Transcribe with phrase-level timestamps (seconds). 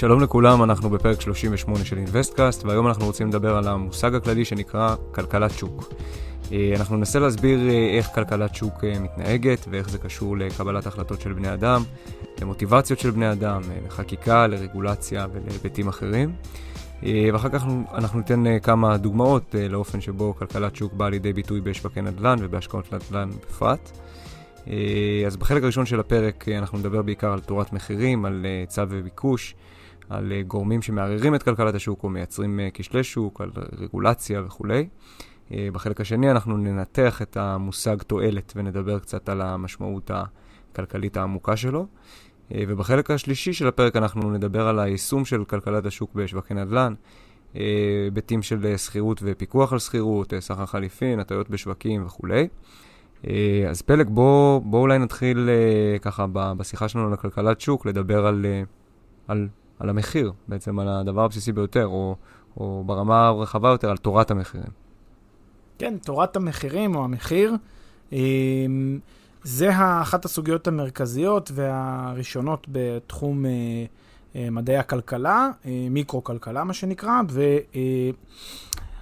[0.00, 4.94] שלום לכולם, אנחנו בפרק 38 של אינוויסטקאסט, והיום אנחנו רוצים לדבר על המושג הכללי שנקרא
[5.12, 5.92] כלכלת שוק.
[6.52, 11.20] אה, אנחנו ננסה להסביר אה, איך כלכלת שוק אה, מתנהגת ואיך זה קשור לקבלת החלטות
[11.20, 11.82] של בני אדם,
[12.42, 16.32] למוטיבציות של בני אדם, לחקיקה, לרגולציה ולהיבטים אחרים.
[17.32, 17.64] ואחר כך
[17.94, 23.30] אנחנו ניתן כמה דוגמאות לאופן שבו כלכלת שוק באה לידי ביטוי בשווקי נדל"ן ובהשקעות נדל"ן
[23.30, 23.98] בפרט.
[25.26, 29.54] אז בחלק הראשון של הפרק אנחנו נדבר בעיקר על תורת מחירים, על צו וביקוש,
[30.10, 34.88] על גורמים שמערערים את כלכלת השוק או מייצרים כשלי שוק, על רגולציה וכולי.
[35.52, 41.86] אה, בחלק השני אנחנו ננתח את המושג תועלת ונדבר קצת על המשמעות הכלכלית העמוקה שלו.
[42.54, 46.94] אה, ובחלק השלישי של הפרק אנחנו נדבר על היישום של כלכלת השוק בשווקי נדל"ן,
[47.56, 47.62] אה,
[48.04, 52.48] היבטים של שכירות ופיקוח על שכירות, סחר חליפין, הטעויות בשווקים וכולי.
[53.68, 55.48] אז פלג, בוא, בוא אולי נתחיל
[56.02, 58.46] ככה בשיחה שלנו על הכלכלת שוק, לדבר על,
[59.28, 59.48] על,
[59.80, 62.16] על המחיר, בעצם על הדבר הבסיסי ביותר, או,
[62.56, 64.70] או ברמה הרחבה יותר, על תורת המחירים.
[65.78, 67.54] כן, תורת המחירים או המחיר.
[68.12, 68.98] אמ,
[69.42, 69.70] זה
[70.02, 73.50] אחת הסוגיות המרכזיות והראשונות בתחום אה,
[74.36, 77.20] אה, מדעי הכלכלה, אה, מיקרו-כלכלה מה שנקרא,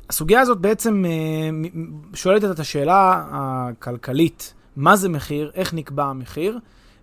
[0.08, 1.04] והסוגיה הזאת בעצם
[2.14, 6.58] שואלת את השאלה הכלכלית, מה זה מחיר, איך נקבע המחיר,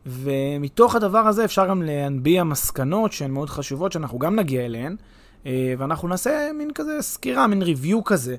[0.06, 4.96] ומתוך הדבר הזה אפשר גם להנביע מסקנות שהן מאוד חשובות, שאנחנו גם נגיע אליהן,
[5.78, 8.36] ואנחנו נעשה מין כזה סקירה, מין ריוויו כזה.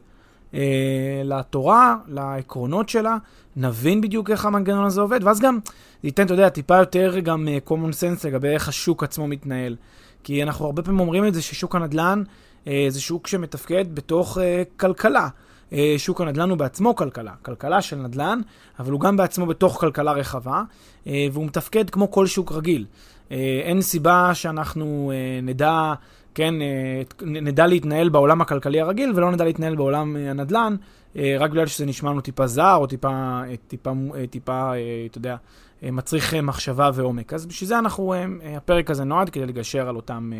[0.54, 3.16] אה, לתורה, לעקרונות שלה,
[3.56, 5.59] נבין בדיוק איך המנגנון הזה עובד, ואז גם
[6.04, 9.77] ניתן, אתה יודע, טיפה יותר גם uh, common sense לגבי איך השוק עצמו מתנהל.
[10.25, 12.22] כי אנחנו הרבה פעמים אומרים את זה ששוק הנדל"ן
[12.65, 14.41] uh, זה שוק שמתפקד בתוך uh,
[14.77, 15.28] כלכלה.
[15.71, 18.41] Uh, שוק הנדל"ן הוא בעצמו כלכלה, כלכלה של נדל"ן,
[18.78, 20.62] אבל הוא גם בעצמו בתוך כלכלה רחבה,
[21.04, 22.84] uh, והוא מתפקד כמו כל שוק רגיל.
[23.28, 23.32] Uh,
[23.62, 25.12] אין סיבה שאנחנו
[25.43, 25.94] נדע
[26.37, 30.77] כן, אה, נדע להתנהל בעולם הכלכלי הרגיל ולא נדע להתנהל בעולם אה, הנדל"ן,
[31.16, 33.93] אה, רק בגלל שזה נשמע לנו טיפה זר או טיפה, טיפה,
[34.31, 34.72] טיפה
[35.06, 35.37] אתה יודע,
[35.83, 37.33] מצריך מחשבה ועומק.
[37.33, 38.15] אז בשביל זה אנחנו,
[38.56, 40.33] הפרק הזה נועד כדי לגשר על אותם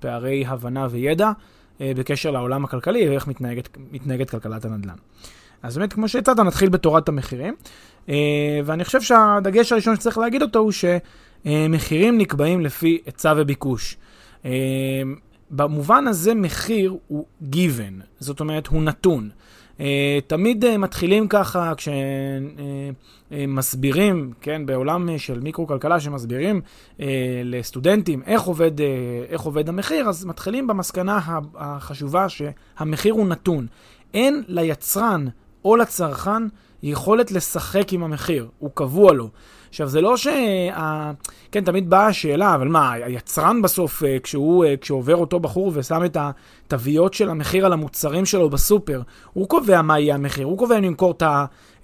[0.00, 1.30] פערי הבנה וידע
[1.80, 4.94] בקשר לעולם הכלכלי ואיך מתנהגת, מתנהגת כלכלת הנדל"ן.
[5.62, 7.54] אז באמת, כמו שהצעת, נתחיל בתורת המחירים.
[8.64, 13.96] ואני חושב שהדגש הראשון שצריך להגיד אותו הוא שמחירים נקבעים לפי היצע וביקוש.
[14.44, 14.50] אמ,
[15.50, 19.30] במובן הזה מחיר הוא given, זאת אומרת הוא נתון.
[19.78, 19.82] Uh,
[20.26, 21.72] תמיד uh, מתחילים ככה
[23.30, 26.60] כשמסבירים, uh, כן, בעולם של מיקרו-כלכלה שמסבירים
[27.44, 28.70] לסטודנטים איך עובד,
[29.28, 31.20] איך עובד המחיר, אז מתחילים במסקנה
[31.54, 33.66] החשובה שהמחיר הוא נתון.
[34.14, 35.26] אין ליצרן
[35.64, 36.42] או לצרכן
[36.82, 39.30] יכולת לשחק עם המחיר, הוא קבוע לו.
[39.76, 40.26] עכשיו, זה לא ש...
[41.52, 45.70] כן, תמיד באה השאלה, אבל מה, היצרן בסוף, אה, כשהוא, אה, כשהוא עובר אותו בחור
[45.74, 50.58] ושם את התוויות של המחיר על המוצרים שלו בסופר, הוא קובע מה יהיה המחיר, הוא
[50.58, 51.14] קובע אם למכור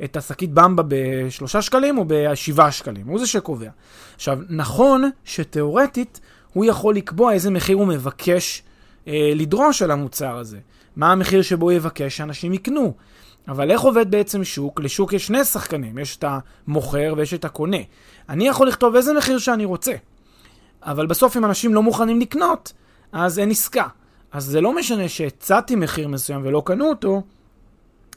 [0.04, 3.70] את השקית במבה בשלושה שקלים או בשבעה שקלים, הוא זה שקובע.
[4.14, 6.20] עכשיו, נכון שתאורטית
[6.52, 8.62] הוא יכול לקבוע איזה מחיר הוא מבקש
[9.08, 10.58] אה, לדרוש על המוצר הזה.
[10.96, 12.94] מה המחיר שבו הוא יבקש שאנשים יקנו.
[13.48, 14.80] אבל איך עובד בעצם שוק?
[14.80, 16.24] לשוק יש שני שחקנים, יש את
[16.66, 17.76] המוכר ויש את הקונה.
[18.28, 19.92] אני יכול לכתוב איזה מחיר שאני רוצה,
[20.82, 22.72] אבל בסוף אם אנשים לא מוכנים לקנות,
[23.12, 23.86] אז אין עסקה.
[24.32, 27.22] אז זה לא משנה שהצעתי מחיר מסוים ולא קנו אותו,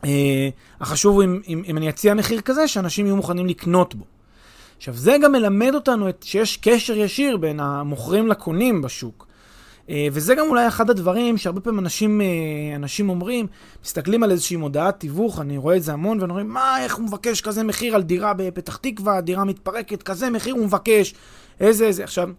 [0.05, 0.49] אה,
[0.79, 4.05] החשוב הוא אם, אם, אם אני אציע מחיר כזה, שאנשים יהיו מוכנים לקנות בו.
[4.77, 9.27] עכשיו, זה גם מלמד אותנו את, שיש קשר ישיר בין המוכרים לקונים בשוק.
[9.89, 13.47] אה, וזה גם אולי אחד הדברים שהרבה פעמים אנשים, אה, אנשים אומרים,
[13.83, 17.41] מסתכלים על איזושהי מודעת תיווך, אני רואה את זה המון, ואומרים, מה, איך הוא מבקש
[17.41, 21.13] כזה מחיר על דירה בפתח תקווה, דירה מתפרקת, כזה מחיר הוא מבקש,
[21.59, 22.03] איזה, איזה.
[22.03, 22.29] עכשיו,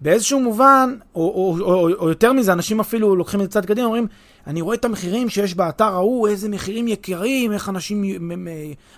[0.00, 3.66] באיזשהו מובן, או, או, או, או, או יותר מזה, אנשים אפילו לוקחים את זה צד
[3.66, 4.06] קדימה, אומרים,
[4.46, 8.04] אני רואה את המחירים שיש באתר ההוא, איזה מחירים יקרים, איך אנשים,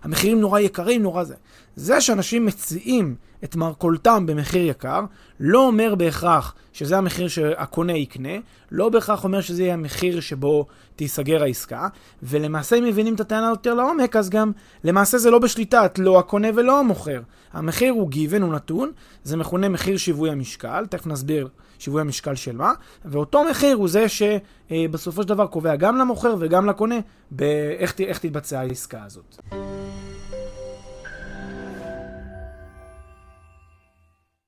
[0.03, 1.35] המחירים נורא יקרים, נורא זה.
[1.77, 3.15] זה שאנשים מציעים
[3.45, 5.01] את מרכולתם במחיר יקר,
[5.41, 8.33] לא אומר בהכרח שזה המחיר שהקונה יקנה,
[8.71, 10.67] לא בהכרח אומר שזה יהיה המחיר שבו
[10.97, 11.89] תיסגר העסקה,
[12.23, 14.53] ולמעשה אם מבינים את הטענה יותר לעומק, אז גם
[14.85, 17.21] למעשה זה לא בשליטת לא הקונה ולא המוכר.
[17.53, 18.91] המחיר הוא גיוון, הוא נתון,
[19.25, 22.73] זה מכונה מחיר שיווי המשקל, תכף נסביר שיווי המשקל של מה,
[23.05, 26.97] ואותו מחיר הוא זה שבסופו של דבר קובע גם למוכר וגם לקונה
[27.31, 29.37] באיך תתבצע העסקה הזאת.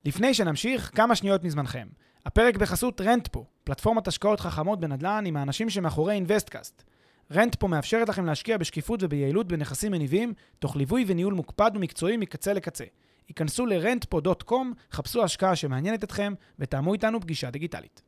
[0.05, 1.89] לפני שנמשיך, כמה שניות מזמנכם.
[2.27, 6.83] הפרק בחסות רנטפו, פלטפורמת השקעות חכמות בנדל"ן עם האנשים שמאחורי אינוויסטקאסט.
[7.33, 12.85] רנטפו מאפשרת לכם להשקיע בשקיפות וביעילות בנכסים מניבים, תוך ליווי וניהול מוקפד ומקצועי מקצה לקצה.
[13.31, 14.55] היכנסו ל-rentpo.com,
[14.93, 18.03] חפשו השקעה שמעניינת אתכם ותאמו איתנו פגישה דיגיטלית.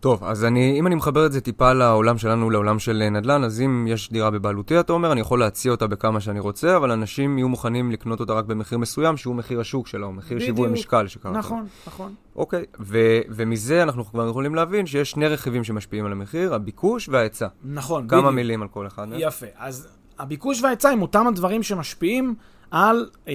[0.00, 3.60] טוב, אז אני, אם אני מחבר את זה טיפה לעולם שלנו, לעולם של נדל"ן, אז
[3.60, 7.38] אם יש דירה בבעלותי, אתה אומר, אני יכול להציע אותה בכמה שאני רוצה, אבל אנשים
[7.38, 10.56] יהיו מוכנים לקנות אותה רק במחיר מסוים, שהוא מחיר השוק שלו, מחיר בדיוק.
[10.56, 11.32] שיווי המשקל שקרה.
[11.32, 12.14] נכון, נכון.
[12.36, 17.46] אוקיי, ו- ומזה אנחנו כבר יכולים להבין שיש שני רכיבים שמשפיעים על המחיר, הביקוש וההיצע.
[17.64, 18.34] נכון, כמה בדיוק.
[18.34, 19.06] מילים על כל אחד.
[19.16, 19.88] יפה, אז
[20.18, 22.34] הביקוש וההיצע הם אותם הדברים שמשפיעים
[22.70, 23.34] על, אה,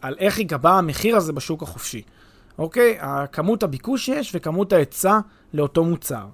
[0.00, 2.02] על איך ייגבה המחיר הזה בשוק החופשי.
[2.58, 2.98] אוקיי?
[3.32, 5.18] כמות הביקוש שיש וכמות ההיצע
[5.54, 6.26] לאותו מוצר.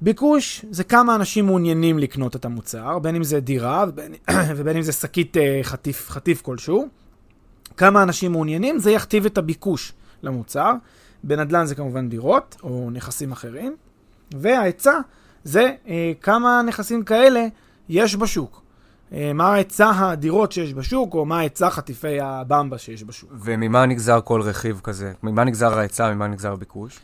[0.00, 4.14] ביקוש זה כמה אנשים מעוניינים לקנות את המוצר, בין אם זה דירה ובין,
[4.56, 6.88] ובין אם זה שקית אה, חטיף, חטיף כלשהו.
[7.76, 10.72] כמה אנשים מעוניינים, זה יכתיב את הביקוש למוצר.
[11.24, 13.76] בנדל"ן זה כמובן דירות או נכסים אחרים.
[14.36, 15.00] וההיצע
[15.44, 17.46] זה אה, כמה נכסים כאלה
[17.88, 18.62] יש בשוק.
[19.12, 23.30] אה, מה היצע הדירות שיש בשוק, או מה היצע חטיפי הבמבה שיש בשוק.
[23.44, 25.12] וממה נגזר כל רכיב כזה?
[25.22, 26.98] ממה נגזר ההיצע, ממה נגזר הביקוש?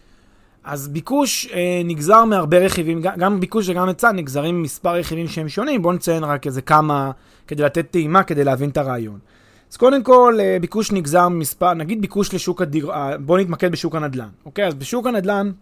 [0.65, 5.83] אז ביקוש אה, נגזר מהרבה רכיבים, גם ביקוש וגם היצע נגזרים ממספר רכיבים שהם שונים.
[5.83, 7.11] בואו נציין רק איזה כמה,
[7.47, 9.19] כדי לתת טעימה, כדי להבין את הרעיון.
[9.73, 12.93] אז קודם כל, אה, ביקוש נגזר ממספר, נגיד ביקוש לשוק הדיר...
[12.93, 14.29] אה, בואו נתמקד בשוק הנדל"ן.
[14.45, 14.67] אוקיי?
[14.67, 15.53] אז בשוק הנדל"ן,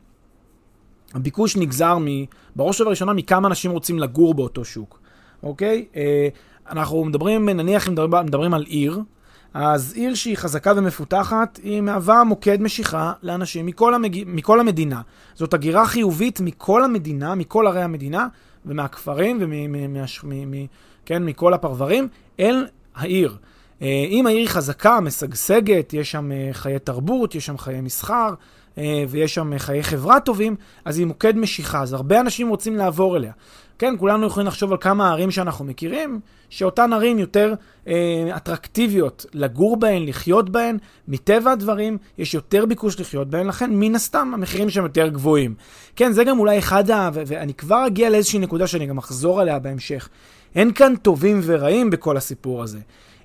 [1.15, 2.07] הביקוש נגזר מ...
[2.57, 5.02] בראש ובראשונה מכמה אנשים רוצים לגור באותו שוק.
[5.43, 5.85] אוקיי?
[5.97, 6.29] אה,
[6.71, 9.01] אנחנו מדברים, נניח אם מדברים, מדברים על עיר,
[9.55, 14.25] אז עיר שהיא חזקה ומפותחת, היא מהווה מוקד משיכה לאנשים מכל, המג...
[14.27, 15.01] מכל המדינה.
[15.35, 18.29] זאת הגירה חיובית מכל המדינה, מכל ערי המדינה,
[18.67, 19.39] ומהכפרים,
[21.05, 22.09] וכן, מכל הפרברים,
[22.41, 23.37] אל העיר.
[23.83, 28.35] אה, אם העיר היא חזקה, משגשגת, יש שם אה, חיי תרבות, יש שם חיי מסחר,
[29.09, 33.33] ויש שם חיי חברה טובים, אז היא מוקד משיכה, אז הרבה אנשים רוצים לעבור אליה.
[33.79, 36.21] כן, כולנו יכולים לחשוב על כמה ערים שאנחנו מכירים,
[36.51, 37.55] שאותן ערים יותר
[37.89, 37.93] אה,
[38.37, 40.79] אטרקטיביות לגור בהן, לחיות בהן.
[41.09, 45.55] מטבע הדברים, יש יותר ביקוש לחיות בהן, לכן מן הסתם המחירים שם יותר גבוהים.
[45.97, 47.11] כן, זה גם אולי אחד ה...
[47.15, 50.09] ו- ואני כבר אגיע לאיזושהי נקודה שאני גם אחזור עליה בהמשך.
[50.55, 52.79] אין כאן טובים ורעים בכל הסיפור הזה.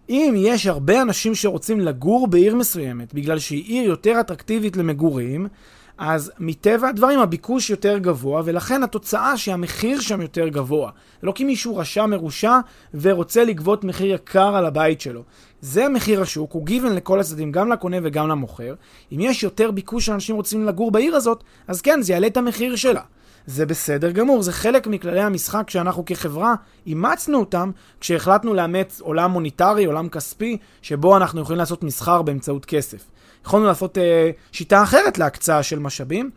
[0.09, 5.47] אם יש הרבה אנשים שרוצים לגור בעיר מסוימת, בגלל שהיא עיר יותר אטרקטיבית למגורים,
[5.97, 10.91] אז מטבע הדברים הביקוש יותר גבוה, ולכן התוצאה שהמחיר שם יותר גבוה.
[11.23, 12.59] לא כי מישהו רשע מרושע
[12.93, 15.23] ורוצה לגבות מחיר יקר על הבית שלו.
[15.61, 18.75] זה מחיר השוק, הוא גיוון לכל הצדדים, גם לקונה וגם למוכר.
[19.11, 22.75] אם יש יותר ביקוש שאנשים רוצים לגור בעיר הזאת, אז כן, זה יעלה את המחיר
[22.75, 23.01] שלה.
[23.47, 26.55] זה בסדר גמור, זה חלק מכללי המשחק שאנחנו כחברה
[26.87, 33.03] אימצנו אותם כשהחלטנו לאמץ עולם מוניטרי, עולם כספי, שבו אנחנו יכולים לעשות מסחר באמצעות כסף.
[33.45, 36.29] יכולנו לעשות אה, שיטה אחרת להקצאה של משאבים,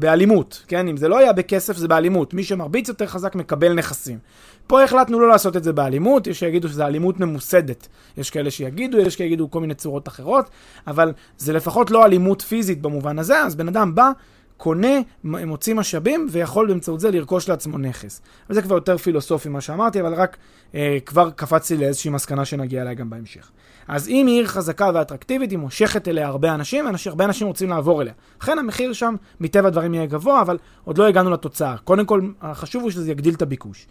[0.00, 0.88] באלימות, כן?
[0.88, 2.34] אם זה לא היה בכסף, זה באלימות.
[2.34, 4.18] מי שמרביץ יותר חזק מקבל נכסים.
[4.66, 7.88] פה החלטנו לא לעשות את זה באלימות, יש שיגידו שזה אלימות ממוסדת.
[8.16, 10.50] יש כאלה שיגידו, יש שיגידו כל מיני צורות אחרות,
[10.86, 14.10] אבל זה לפחות לא אלימות פיזית במובן הזה, אז בן אדם בא,
[14.60, 18.22] קונה, מוציא משאבים, ויכול באמצעות זה לרכוש לעצמו נכס.
[18.50, 20.36] וזה כבר יותר פילוסופי מה שאמרתי, אבל רק
[20.74, 23.50] אה, כבר קפצתי לאיזושהי מסקנה שנגיע אליה גם בהמשך.
[23.88, 27.68] אז אם היא עיר חזקה ואטרקטיבית, היא מושכת אליה הרבה אנשים, אנשים, הרבה אנשים רוצים
[27.68, 28.12] לעבור אליה.
[28.42, 31.76] לכן המחיר שם, מטבע הדברים יהיה גבוה, אבל עוד לא הגענו לתוצאה.
[31.76, 33.86] קודם כל, החשוב הוא שזה יגדיל את הביקוש.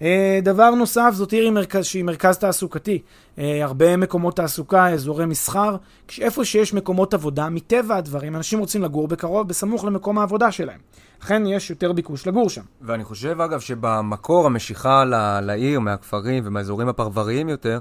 [0.00, 0.02] Uh,
[0.42, 2.98] דבר נוסף, זאת עיר מרכז, שהיא מרכז תעסוקתי.
[3.36, 5.76] Uh, הרבה מקומות תעסוקה, אזורי מסחר.
[6.20, 10.78] איפה שיש מקומות עבודה, מטבע הדברים, אנשים רוצים לגור בקרוב, בסמוך למקום העבודה שלהם.
[11.22, 12.62] לכן יש יותר ביקוש לגור שם.
[12.82, 15.04] ואני חושב, אגב, שבמקור המשיכה
[15.42, 17.78] לעיר, מהכפרים ומהאזורים הפרבריים יותר,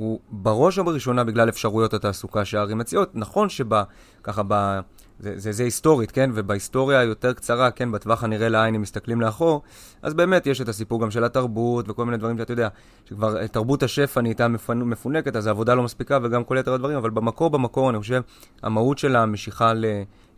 [0.00, 3.10] הוא בראש ובראשונה בגלל אפשרויות התעסוקה שהערים מציעות.
[3.14, 4.80] נכון שככה, ב...
[5.18, 6.30] זה, זה, זה היסטורית, כן?
[6.34, 9.62] ובהיסטוריה היותר קצרה, כן, בטווח הנראה לעין, אם מסתכלים לאחור,
[10.02, 12.68] אז באמת יש את הסיפור גם של התרבות וכל מיני דברים שאתה יודע,
[13.04, 17.50] שכבר תרבות השפע נהייתה מפונקת, אז העבודה לא מספיקה וגם כל יתר הדברים, אבל במקור,
[17.50, 18.22] במקור, אני חושב,
[18.62, 19.84] המהות של המשיכה ל,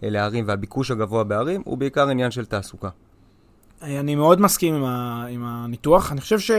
[0.02, 2.88] לערים והביקוש הגבוה בערים הוא בעיקר עניין של תעסוקה.
[3.82, 6.12] אני מאוד מסכים עם, ה, עם הניתוח.
[6.12, 6.50] אני חושב ש...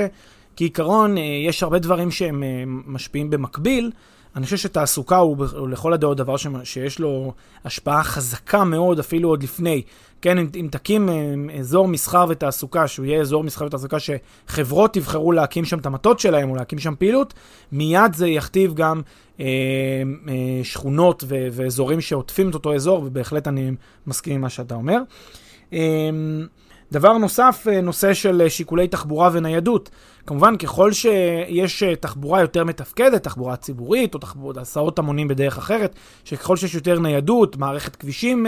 [0.56, 3.92] כעיקרון, אה, יש הרבה דברים שהם אה, משפיעים במקביל.
[4.36, 7.34] אני חושב שתעסוקה הוא, לכל הדעות דבר שיש לו
[7.66, 9.82] השפעה חזקה מאוד, אפילו עוד לפני.
[10.22, 15.66] כן, אם, תקים אה, אזור מסחר ותעסוקה, שהוא יהיה אזור מסחר ותעסוקה שחברות יבחרו להקים
[15.66, 17.34] שם את המטות שלהם או להקים שם פעילות,
[17.72, 19.02] מיד זה יכתיב גם
[19.40, 19.46] אה,
[20.30, 23.72] אה, שכונות ו, ואזורים שעוטפים את אותו אזור, ובהחלט אני
[24.08, 25.00] מסכים עם מה שאתה אומר.
[25.74, 26.10] אה,
[26.92, 29.90] דבר נוסף, נושא של שיקולי תחבורה וניידות.
[30.28, 35.96] כמובן, ככל שיש אה, תחבורה יותר מתפקדת, תחבורה ציבורית או תחבורה, הסעות המונים בדרך אחרת,
[36.24, 38.46] שככל שיש יותר ניידות, מערכת כבישים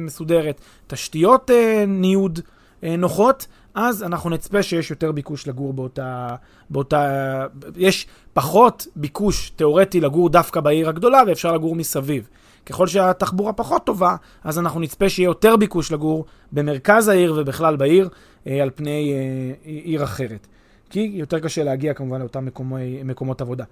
[0.00, 1.50] מסודרת, תשתיות
[1.86, 2.40] ניוד
[2.82, 6.28] נוחות, אז אנחנו נצפה שיש יותר ביקוש לגור באותה,
[6.70, 7.46] באותה...
[7.76, 12.28] יש פחות ביקוש תיאורטי לגור דווקא בעיר הגדולה, ואפשר לגור מסביב.
[12.66, 18.08] ככל שהתחבורה פחות טובה, אז אנחנו נצפה שיהיה יותר ביקוש לגור במרכז העיר ובכלל בעיר,
[18.46, 20.46] אה, על פני אה, עיר אחרת.
[20.94, 23.64] כי יותר קשה להגיע כמובן לאותם מקומי, מקומות עבודה.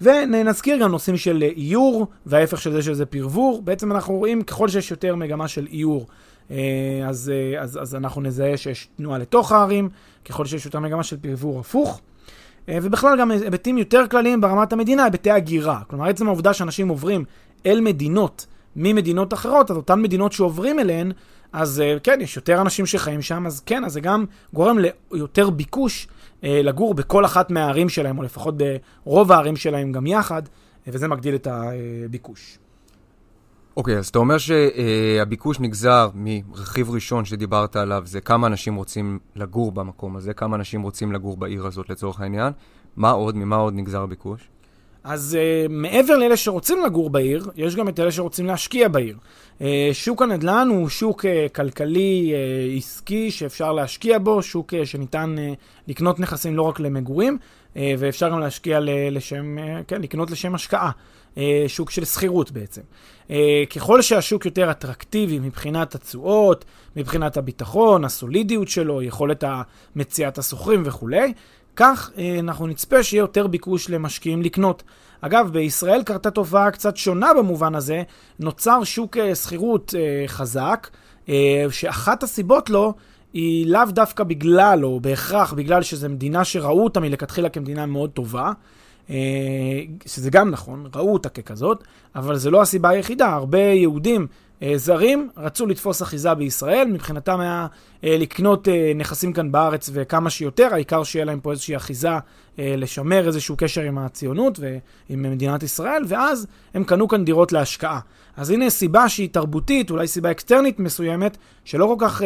[0.00, 3.62] ונזכיר גם נושאים של איור, וההפך של זה שזה פרבור.
[3.62, 6.06] בעצם אנחנו רואים ככל שיש יותר מגמה של איור,
[6.50, 6.56] אה,
[7.08, 9.88] אז, אה, אז, אז אנחנו נזהה שיש תנועה לתוך הערים,
[10.24, 12.00] ככל שיש יותר מגמה של פרבור הפוך.
[12.68, 15.80] אה, ובכלל גם היבטים יותר כלליים ברמת המדינה, היבטי הגירה.
[15.86, 17.24] כלומר, עצם העובדה שאנשים עוברים
[17.66, 21.12] אל מדינות ממדינות אחרות, אז אותן מדינות שעוברים אליהן,
[21.52, 24.78] אז אה, כן, יש יותר אנשים שחיים שם, אז כן, אז זה גם גורם
[25.12, 28.54] ליותר ביקוש אה, לגור בכל אחת מהערים שלהם, או לפחות
[29.06, 30.42] ברוב הערים שלהם גם יחד,
[30.86, 32.58] וזה מגדיל את הביקוש.
[33.76, 39.18] אוקיי, okay, אז אתה אומר שהביקוש נגזר מרכיב ראשון שדיברת עליו, זה כמה אנשים רוצים
[39.36, 42.52] לגור במקום הזה, כמה אנשים רוצים לגור בעיר הזאת לצורך העניין.
[42.96, 43.36] מה עוד?
[43.36, 44.48] ממה עוד נגזר הביקוש?
[45.04, 49.16] אז uh, מעבר לאלה שרוצים לגור בעיר, יש גם את אלה שרוצים להשקיע בעיר.
[49.58, 49.62] Uh,
[49.92, 55.56] שוק הנדל"ן הוא שוק uh, כלכלי uh, עסקי שאפשר להשקיע בו, שוק uh, שניתן uh,
[55.88, 57.38] לקנות נכסים לא רק למגורים,
[57.74, 58.78] uh, ואפשר גם להשקיע
[59.10, 60.90] לשם, uh, כן, לקנות לשם השקעה.
[61.34, 62.82] Uh, שוק של שכירות בעצם.
[63.28, 63.32] Uh,
[63.74, 66.64] ככל שהשוק יותר אטרקטיבי מבחינת התשואות,
[66.96, 69.44] מבחינת הביטחון, הסולידיות שלו, יכולת
[69.96, 71.32] מציאת השוכרים וכולי,
[71.78, 74.82] כך אה, אנחנו נצפה שיהיה יותר ביקוש למשקיעים לקנות.
[75.20, 78.02] אגב, בישראל קרתה תופעה קצת שונה במובן הזה,
[78.40, 80.88] נוצר שוק אה, שכירות אה, חזק,
[81.70, 82.94] שאחת הסיבות לו
[83.32, 88.52] היא לאו דווקא בגלל, או בהכרח בגלל שזו מדינה שראו אותה מלכתחילה כמדינה מאוד טובה,
[90.06, 91.84] שזה גם נכון, ראו אותה ככזאת,
[92.16, 93.26] אבל זו לא הסיבה היחידה.
[93.26, 94.26] הרבה יהודים
[94.76, 97.66] זרים רצו לתפוס אחיזה בישראל, מבחינתם היה
[98.04, 102.10] אה, לקנות אה, נכסים כאן בארץ וכמה שיותר, העיקר שיהיה להם פה איזושהי אחיזה,
[102.58, 108.00] לשמר איזשהו קשר עם הציונות ועם מדינת ישראל, ואז הם קנו כאן דירות להשקעה.
[108.36, 112.22] אז הנה סיבה שהיא תרבותית, אולי סיבה אקסטרנית מסוימת, שלא כל כך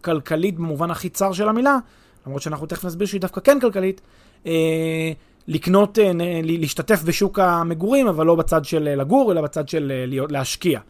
[0.00, 1.78] כלכלית במובן הכי צר של המילה,
[2.26, 4.00] למרות שאנחנו תכף נסביר שהיא דווקא כן כלכלית,
[5.48, 5.98] לקנות,
[6.42, 9.92] להשתתף בשוק המגורים, אבל לא בצד של לגור, אלא בצד של
[10.28, 10.80] להשקיע.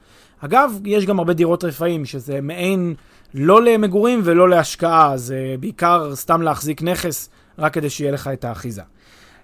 [0.44, 2.94] אגב, יש גם הרבה דירות רפאים, שזה מעין
[3.34, 8.82] לא למגורים ולא להשקעה, זה בעיקר סתם להחזיק נכס, רק כדי שיהיה לך את האחיזה.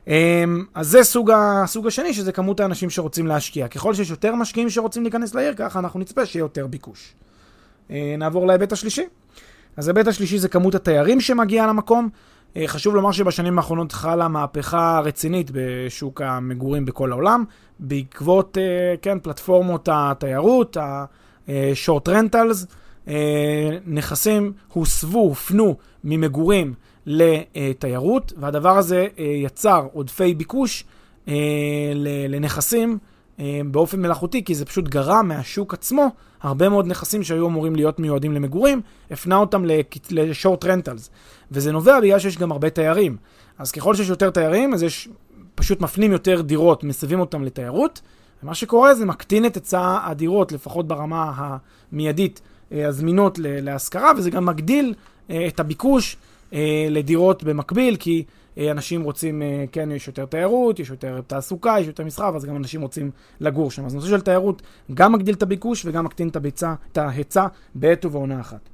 [0.07, 3.69] אמ, אז זה סוג, הסוג השני, שזה כמות האנשים שרוצים להשקיע.
[3.69, 7.14] ככל שיש יותר משקיעים שרוצים להיכנס לעיר, ככה אנחנו נצפה שיהיה יותר ביקוש.
[7.90, 9.04] אה, נעבור להיבט השלישי.
[9.76, 12.09] אז ההיבט השלישי זה כמות התיירים שמגיעה למקום.
[12.57, 17.45] אה, חשוב לומר שבשנים האחרונות חלה מהפכה רצינית בשוק המגורים בכל העולם,
[17.78, 22.66] בעקבות, אה, כן, פלטפורמות התיירות, ה-short rentals,
[23.09, 26.75] אה, נכסים הוסבו, הופנו ממגורים
[27.07, 30.85] לתיירות, והדבר הזה יצר עודפי ביקוש
[32.28, 32.99] לנכסים
[33.64, 36.11] באופן מלאכותי, כי זה פשוט גרם מהשוק עצמו
[36.42, 38.80] הרבה מאוד נכסים שהיו אמורים להיות מיועדים למגורים,
[39.11, 41.11] הפנה אותם ל-short rentals.
[41.50, 43.16] וזה נובע בגלל שיש גם הרבה תיירים.
[43.59, 45.09] אז ככל שיש יותר תיירים, אז יש,
[45.54, 48.00] פשוט מפנים יותר דירות, מסבים אותם לתיירות,
[48.42, 51.32] ומה שקורה זה מקטין את היצע הדירות, לפחות ברמה
[51.92, 52.40] המיידית,
[52.73, 54.94] אה, הזמינות להשכרה, וזה גם מגדיל
[55.30, 56.16] אה, את הביקוש
[56.52, 58.25] אה, לדירות במקביל, כי
[58.59, 59.42] אנשים רוצים,
[59.73, 63.71] כן, יש יותר תיירות, יש יותר תעסוקה, יש יותר מסחר, אז גם אנשים רוצים לגור
[63.71, 63.85] שם.
[63.85, 64.62] אז נושא של תיירות
[64.95, 68.69] גם מגדיל את הביקוש וגם מקטין את, הביצה, את ההיצע בעת ובעונה אחת.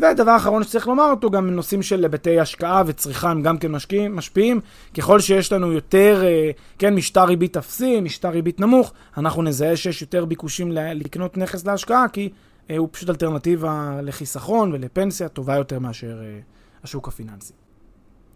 [0.00, 4.16] והדבר האחרון שצריך לומר אותו, גם נושאים של היבטי השקעה וצריכה הם גם כן משקיעים,
[4.16, 4.60] משפיעים.
[4.96, 10.02] ככל שיש לנו יותר, אה, כן, משטר ריבית אפסי, משטר ריבית נמוך, אנחנו נזהה שיש
[10.02, 12.28] יותר ביקושים לקנות נכס להשקעה, כי
[12.70, 16.38] אה, הוא פשוט אלטרנטיבה לחיסכון ולפנסיה טובה יותר מאשר אה,
[16.82, 17.59] השוק הפיננסי.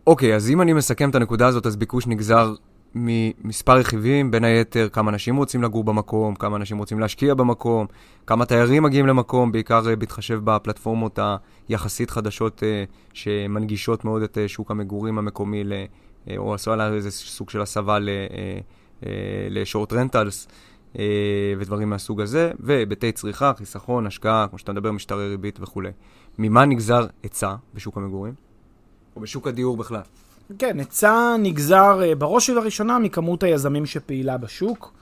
[0.06, 2.54] אוקיי, אז אם אני מסכם את הנקודה הזאת, אז ביקוש נגזר
[2.94, 7.86] ממספר רכיבים, בין היתר כמה אנשים רוצים לגור במקום, כמה אנשים רוצים להשקיע במקום,
[8.26, 11.18] כמה תיירים מגיעים למקום, בעיקר אה, בהתחשב בפלטפורמות
[11.68, 15.64] היחסית חדשות אה, שמנגישות מאוד את אה, שוק המגורים המקומי,
[16.36, 17.98] או עשו עליו איזה סוג של הסבה
[19.50, 20.48] לשורט רנטלס.
[21.58, 25.90] ודברים מהסוג הזה, והיבטי צריכה, חיסכון, השקעה, כמו שאתה מדבר, משטרי ריבית וכולי.
[26.38, 28.34] ממה נגזר היצע בשוק המגורים?
[29.16, 30.00] או בשוק הדיור בכלל?
[30.58, 34.92] כן, היצע נגזר אה, בראש ובראשונה מכמות היזמים שפעילה בשוק.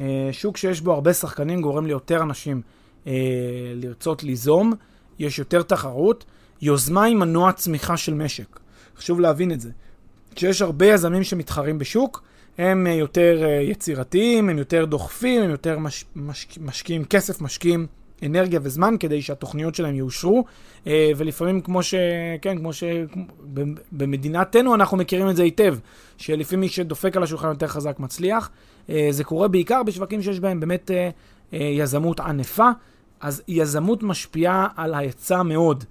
[0.00, 2.60] אה, שוק שיש בו הרבה שחקנים גורם ליותר אנשים
[3.06, 3.12] אה,
[3.74, 4.72] לרצות ליזום,
[5.18, 6.24] יש יותר תחרות.
[6.62, 8.60] יוזמה היא מנוע צמיחה של משק.
[8.96, 9.70] חשוב להבין את זה.
[10.34, 12.22] כשיש הרבה יזמים שמתחרים בשוק,
[12.58, 17.86] הם יותר יצירתיים, הם יותר דוחפים, הם יותר מש, מש, משקיעים כסף, משקיעים
[18.22, 20.44] אנרגיה וזמן כדי שהתוכניות שלהם יאושרו,
[20.86, 21.94] אה, ולפעמים כמו ש...
[22.42, 25.76] כן, כמו שבמדינתנו אנחנו מכירים את זה היטב,
[26.16, 28.50] שלפעמים מי שדופק על השולחן יותר חזק מצליח.
[28.90, 31.10] אה, זה קורה בעיקר בשווקים שיש בהם באמת אה,
[31.52, 32.70] יזמות ענפה,
[33.20, 35.84] אז יזמות משפיעה על ההיצע מאוד.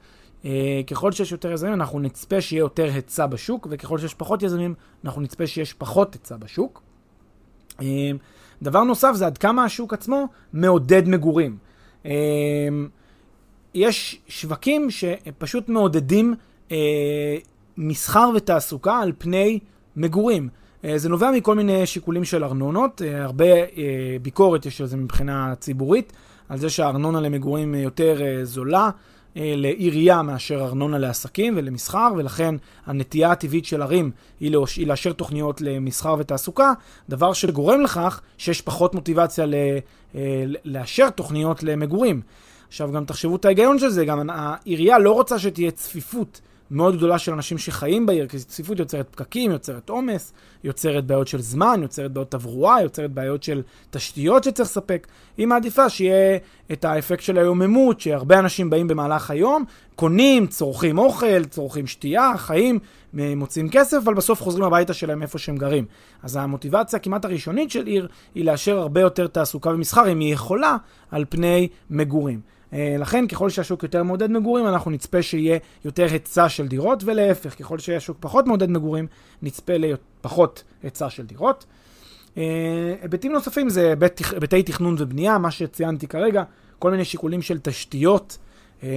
[0.88, 4.74] ככל שיש יותר יזמים, אנחנו נצפה שיהיה יותר היצע בשוק, וככל שיש פחות יזמים,
[5.06, 6.82] אנחנו נצפה שיש פחות היצע בשוק.
[8.62, 11.58] דבר נוסף זה עד כמה השוק עצמו מעודד מגורים.
[12.06, 12.12] אמ,
[13.74, 16.36] יש שווקים שפשוט מעודדים
[16.72, 17.38] אה,
[17.78, 19.60] מסחר ותעסוקה על פני
[19.96, 20.50] מגורים.
[20.86, 23.46] אה, זה נובע מכל מיני שיקולים של ארנונות, אה, הרבה
[24.22, 26.14] ביקורת יש על זה מבחינה ציבורית,
[26.50, 28.90] על זה שהארנונה למגורים יותר זולה
[29.36, 34.78] לעירייה מאשר ארנונה לעסקים ולמסחר, ולכן הנטייה הטבעית של ערים היא, לאוש...
[34.78, 36.74] היא לאשר תוכניות למסחר ותעסוקה,
[37.10, 39.56] דבר שגורם לכך שיש פחות מוטיבציה ל...
[40.66, 42.22] לאשר תוכניות למגורים.
[42.68, 46.42] עכשיו גם תחשבו את ההיגיון של זה, גם העירייה לא רוצה שתהיה צפיפות
[46.74, 51.42] מאוד גדולה של אנשים שחיים בעיר, כי צפיפות יוצרת פקקים, יוצרת עומס, יוצרת בעיות של
[51.42, 53.62] זמן, יוצרת בעיות תברואה, יוצרת בעיות של
[53.92, 55.08] תשתיות שצריך לספק.
[55.38, 56.38] היא מעדיפה שיהיה
[56.72, 59.63] את האפקט של היוממות, שהרבה אנשים באים במהלך היום,
[59.96, 62.80] קונים, צורכים אוכל, צורכים שתייה, חיים,
[63.13, 65.86] מוצאים כסף, אבל בסוף חוזרים הביתה שלהם איפה שהם גרים.
[66.24, 70.78] אז המוטיבציה כמעט הראשונית של עיר היא לאשר הרבה יותר תעסוקה ומסחר, אם היא יכולה,
[71.12, 72.53] על פני מגורים.
[72.74, 77.60] אה, לכן ככל שהשוק יותר מעודד מגורים, אנחנו נצפה שיהיה יותר היצע של דירות, ולהפך,
[77.60, 79.08] ככל שהשוק פחות מעודד מגורים,
[79.42, 81.66] נצפה לפחות היצע של דירות.
[82.38, 83.90] אה, היבטים נוספים זה
[84.32, 86.44] היבטי תכנון ובנייה, מה שציינתי כרגע,
[86.80, 88.38] כל מיני שיקולים של תשתיות.
[88.84, 88.90] אה,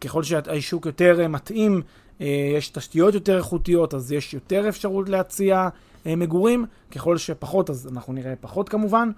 [0.00, 1.82] ככל שהשוק יותר מתאים,
[2.20, 5.68] יש תשתיות יותר איכותיות, אז יש יותר אפשרות להציע
[6.06, 6.64] מגורים.
[6.90, 9.10] ככל שפחות, אז אנחנו נראה פחות כמובן.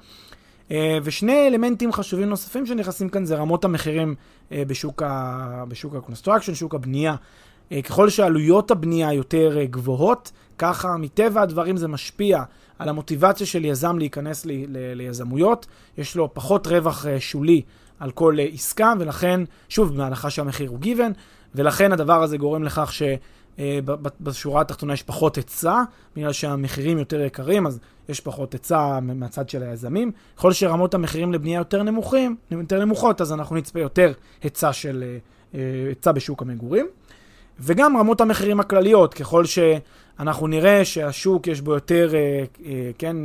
[0.70, 4.14] אה, ושני אלמנטים חשובים נוספים שנכנסים כאן זה רמות המחירים
[4.52, 5.64] אה, בשוק, ה...
[5.68, 7.14] בשוק ה construction, שוק הבנייה.
[7.72, 12.42] אה, ככל שעלויות הבנייה יותר גבוהות, ככה מטבע הדברים זה משפיע
[12.78, 14.50] על המוטיבציה של יזם להיכנס ל...
[14.52, 14.94] ל...
[14.94, 15.66] ליזמויות.
[15.98, 17.62] יש לו פחות רווח שולי
[17.98, 21.12] על כל עסקה, ולכן, שוב, בהנחה שהמחיר הוא given,
[21.54, 23.02] ולכן הדבר הזה גורם לכך ש...
[24.20, 25.82] בשורה התחתונה יש פחות היצע,
[26.16, 30.12] בגלל שהמחירים יותר יקרים, אז יש פחות היצע מהצד של היזמים.
[30.36, 35.18] ככל שרמות המחירים לבנייה יותר נמוכים, יותר נמוכות, אז אנחנו נצפה יותר היצע של אה,
[35.54, 36.86] אה, היצע בשוק המגורים.
[37.60, 42.12] וגם רמות המחירים הכלליות, ככל שאנחנו נראה שהשוק יש בו יותר,
[42.98, 43.16] כן,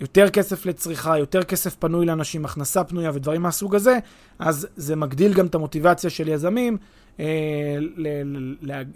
[0.00, 3.98] יותר כסף לצריכה, יותר כסף פנוי לאנשים, הכנסה פנויה ודברים מהסוג הזה,
[4.38, 6.78] אז זה מגדיל גם את המוטיבציה של יזמים אה,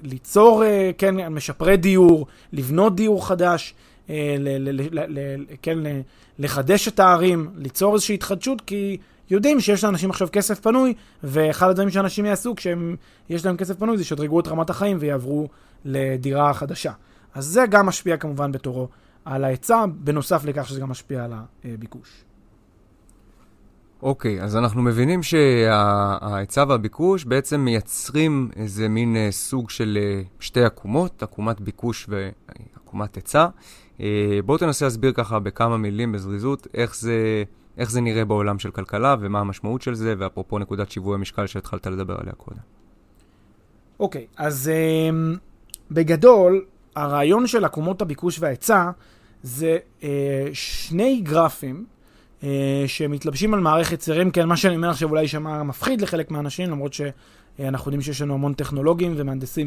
[0.03, 3.75] ליצור, אה, כן, משפרי דיור, לבנות דיור חדש,
[4.11, 4.37] אה,
[5.63, 5.79] כן,
[6.39, 8.97] לחדש את הערים, ליצור איזושהי התחדשות, כי
[9.31, 14.05] יודעים שיש לאנשים עכשיו כסף פנוי, ואחד הדברים שאנשים יעשו כשיש להם כסף פנוי זה
[14.05, 15.49] שידרגו את רמת החיים ויעברו
[15.85, 16.93] לדירה חדשה.
[17.35, 18.89] אז זה גם משפיע כמובן בתורו
[19.25, 21.33] על ההיצע, בנוסף לכך שזה גם משפיע על
[21.65, 22.24] הביקוש.
[24.03, 30.65] אוקיי, אז אנחנו מבינים שההיצע והביקוש בעצם מייצרים איזה מין אה, סוג של אה, שתי
[30.65, 33.47] עקומות, עקומת ביקוש ועקומת היצע.
[34.01, 37.45] אה, בואו תנסה להסביר ככה בכמה מילים בזריזות איך זה,
[37.79, 41.87] איך זה נראה בעולם של כלכלה ומה המשמעות של זה, ואפרופו נקודת שיווי המשקל שהתחלת
[41.87, 42.61] לדבר עליה קודם.
[44.01, 45.39] אוקיי, אז um,
[45.91, 46.65] בגדול,
[46.97, 48.91] הרעיון של עקומות הביקוש וההיצע
[49.43, 50.05] זה uh,
[50.53, 51.85] שני גרפים
[52.87, 56.93] שמתלבשים על מערכת צירים, כן, מה שאני אומר עכשיו אולי יישמע מפחיד לחלק מהאנשים, למרות
[56.93, 59.67] שאנחנו יודעים שיש לנו המון טכנולוגים ומהנדסים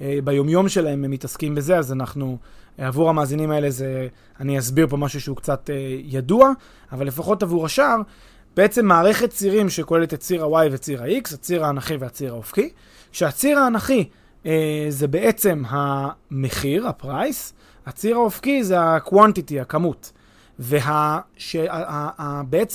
[0.00, 2.38] שביומיום שלהם הם מתעסקים בזה, אז אנחנו,
[2.78, 4.08] עבור המאזינים האלה זה,
[4.40, 6.50] אני אסביר פה משהו שהוא קצת אה, ידוע,
[6.92, 7.96] אבל לפחות עבור השאר,
[8.56, 12.70] בעצם מערכת צירים שכוללת את ציר ה-Y וציר ה-X, הציר האנכי והציר האופקי,
[13.12, 14.08] כשהציר האנכי
[14.46, 17.52] אה, זה בעצם המחיר, הפרייס,
[17.86, 20.12] הציר האופקי זה ה-quantity, הכמות.
[20.58, 21.64] ובעצם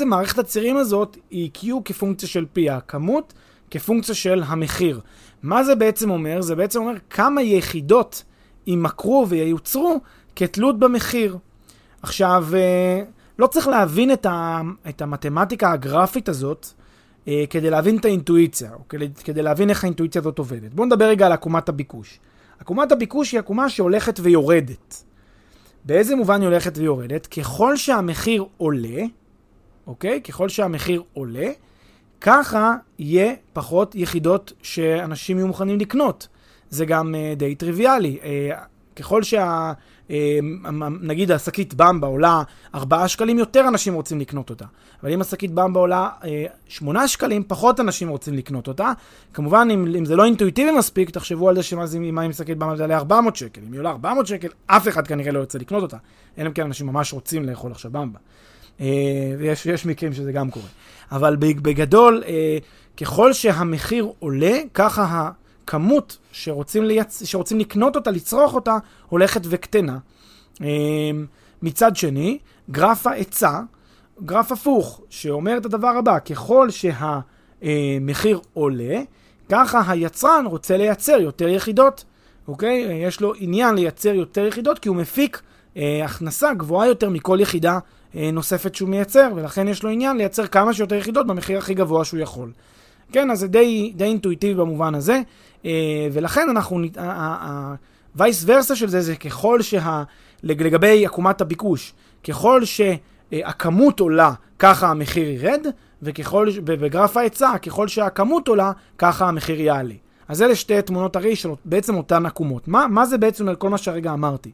[0.09, 3.33] מערכת הצירים הזאת היא Q כפונקציה של P, הכמות
[3.71, 4.99] כפונקציה של המחיר.
[5.43, 6.41] מה זה בעצם אומר?
[6.41, 8.23] זה בעצם אומר כמה יחידות
[8.67, 9.99] יימכרו וייוצרו
[10.35, 11.37] כתלות במחיר.
[12.01, 13.03] עכשיו, אה,
[13.39, 16.67] לא צריך להבין את, ה, את המתמטיקה הגרפית הזאת
[17.27, 20.73] אה, כדי להבין את האינטואיציה, או כדי, כדי להבין איך האינטואיציה הזאת עובדת.
[20.73, 22.19] בואו נדבר רגע על עקומת הביקוש.
[22.59, 25.03] עקומת הביקוש היא עקומה שהולכת ויורדת.
[25.87, 27.27] באיזה מובן היא הולכת ויורדת?
[27.27, 29.03] ככל שהמחיר עולה,
[29.87, 30.21] אוקיי?
[30.21, 31.49] ככל שהמחיר עולה,
[32.21, 36.27] ככה יהיה פחות יחידות שאנשים יהיו מוכנים לקנות.
[36.69, 38.19] זה גם uh, די טריוויאלי.
[38.21, 38.25] Uh,
[38.95, 39.73] ככל שה...
[40.07, 40.11] Uh,
[41.01, 42.43] נגיד השקית במבה עולה
[42.75, 44.65] 4 שקלים, יותר אנשים רוצים לקנות אותה.
[45.03, 46.25] אבל אם השקית במבה עולה uh,
[46.67, 48.91] 8 שקלים, פחות אנשים רוצים לקנות אותה.
[49.33, 51.85] כמובן, אם, אם זה לא אינטואיטיבי מספיק, תחשבו על זה שמה
[52.25, 53.61] אם שקית במבה תעלה 400 שקל.
[53.67, 55.97] אם היא עולה 400 שקל, אף אחד כנראה לא ירצה לקנות אותה.
[56.37, 58.19] אלא אם כן אנשים ממש רוצים לאכול עכשיו במבה.
[58.77, 58.81] Uh,
[59.37, 60.67] ויש מקרים שזה גם קורה.
[61.11, 62.57] אבל בגדול, אה,
[62.97, 65.31] ככל שהמחיר עולה, ככה
[65.67, 67.23] הכמות שרוצים, ליצ...
[67.25, 68.77] שרוצים לקנות אותה, לצרוך אותה,
[69.09, 69.97] הולכת וקטנה.
[70.61, 70.67] אה,
[71.61, 72.37] מצד שני,
[72.71, 73.59] גרף ההיצע,
[74.23, 78.99] גרף הפוך, שאומר את הדבר הבא, ככל שהמחיר עולה,
[79.49, 82.05] ככה היצרן רוצה לייצר יותר יחידות,
[82.47, 83.03] אוקיי?
[83.07, 85.41] יש לו עניין לייצר יותר יחידות כי הוא מפיק
[85.77, 87.79] אה, הכנסה גבוהה יותר מכל יחידה
[88.15, 92.05] אה, נוספת שהוא מייצר, ולכן יש לו עניין לייצר כמה שיותר יחידות במחיר הכי גבוה
[92.05, 92.51] שהוא יכול.
[93.11, 95.21] כן, אז זה די, די אינטואיטיבי במובן הזה,
[95.65, 100.03] אה, ולכן אנחנו, ה-vice versa של זה זה ככל שה...
[100.43, 101.93] לגבי עקומת הביקוש,
[102.23, 105.67] ככל שהכמות עולה, ככה המחיר ירד,
[106.01, 109.93] וככל, בגרף ההיצע, ככל שהכמות עולה, ככה המחיר יעלה.
[110.27, 112.67] אז אלה שתי תמונות הרי של בעצם אותן עקומות.
[112.67, 114.51] מה, מה זה בעצם אומר כל מה שהרגע אמרתי?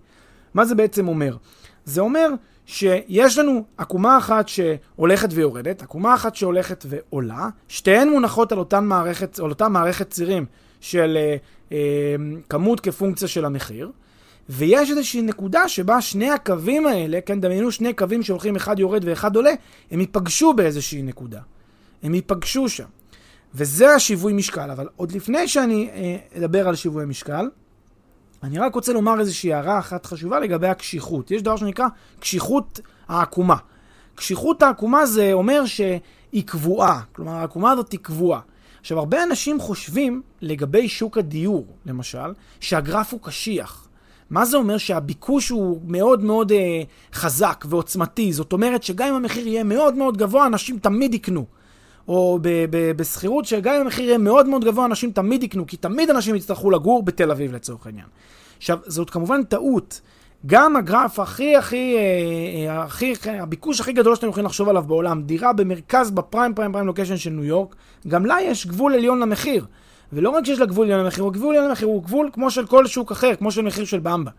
[0.54, 1.38] מה זה בעצם אומר?
[1.86, 2.30] זה אומר
[2.65, 9.39] שיש לנו עקומה אחת שהולכת ויורדת, עקומה אחת שהולכת ועולה, שתיהן מונחות על אותן מערכת,
[9.39, 10.45] על אותה מערכת צירים
[10.82, 11.36] של אה,
[11.71, 12.15] אה,
[12.49, 13.91] כמות כפונקציה של המחיר,
[14.49, 19.36] ויש איזושהי נקודה שבה שני הקווים האלה, כן, דמיינו שני קווים שהולכים אחד יורד ואחד
[19.36, 19.52] עולה,
[19.91, 21.39] הם ייפגשו באיזושהי נקודה.
[22.04, 22.86] הם ייפגשו שם.
[23.56, 24.71] וזה השיווי משקל.
[24.71, 27.47] אבל עוד לפני שאני אה, אדבר על שיווי משקל,
[28.43, 31.32] אני רק רוצה לומר איזושהי הערה אחת חשובה לגבי הקשיחות.
[31.32, 31.86] יש דבר שנקרא
[32.19, 33.56] קשיחות העקומה.
[34.15, 38.39] קשיחות העקומה זה אומר שהיא קבועה, כלומר העקומה הזאת היא קבועה.
[38.82, 43.88] עכשיו, הרבה אנשים חושבים לגבי שוק הדיור, למשל, שהגרף הוא קשיח.
[44.29, 44.77] מה זה אומר?
[44.77, 46.82] שהביקוש הוא מאוד מאוד אה,
[47.13, 48.34] חזק ועוצמתי.
[48.34, 51.45] זאת אומרת שגם אם המחיר יהיה מאוד מאוד גבוה, אנשים תמיד יקנו.
[52.08, 52.39] או
[52.96, 56.72] בשכירות, שגם אם המחיר יהיה מאוד מאוד גבוה, אנשים תמיד יקנו, כי תמיד אנשים יצטרכו
[56.72, 58.06] לגור בתל אביב לצורך העניין.
[58.58, 60.02] עכשיו, זאת כמובן טעות.
[60.46, 65.22] גם הגרף הכי הכי, אה, אה, הכי, הביקוש הכי גדול שאתם יכולים לחשוב עליו בעולם,
[65.22, 67.76] דירה במרכז, בפריים פריים פריים לוקיישן של ניו יורק,
[68.08, 69.66] גם לה יש גבול עליון למחיר.
[70.13, 72.66] ולא רק שיש לה גבול עליון למחיר, הוא גבול עליון למחיר, הוא גבול כמו של
[72.66, 74.32] כל שוק אחר, כמו של מחיר של במבה.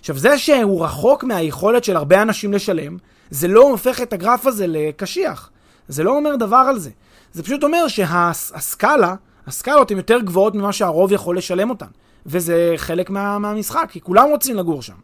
[0.00, 2.96] עכשיו, זה שהוא רחוק מהיכולת של הרבה אנשים לשלם,
[3.30, 5.50] זה לא הופך את הגרף הזה לקשיח.
[5.88, 6.90] זה לא אומר דבר על זה.
[7.32, 9.14] זה פשוט אומר שהסקאלה,
[9.46, 11.86] הסקאלות הן יותר גבוהות ממה שהרוב יכול לשלם אותן.
[12.26, 14.94] וזה חלק מה, מהמשחק, כי כולם רוצים לגור שם.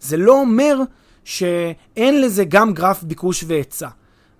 [0.00, 0.76] זה לא אומר
[1.24, 3.88] שאין לזה גם גרף ביקוש והיצע.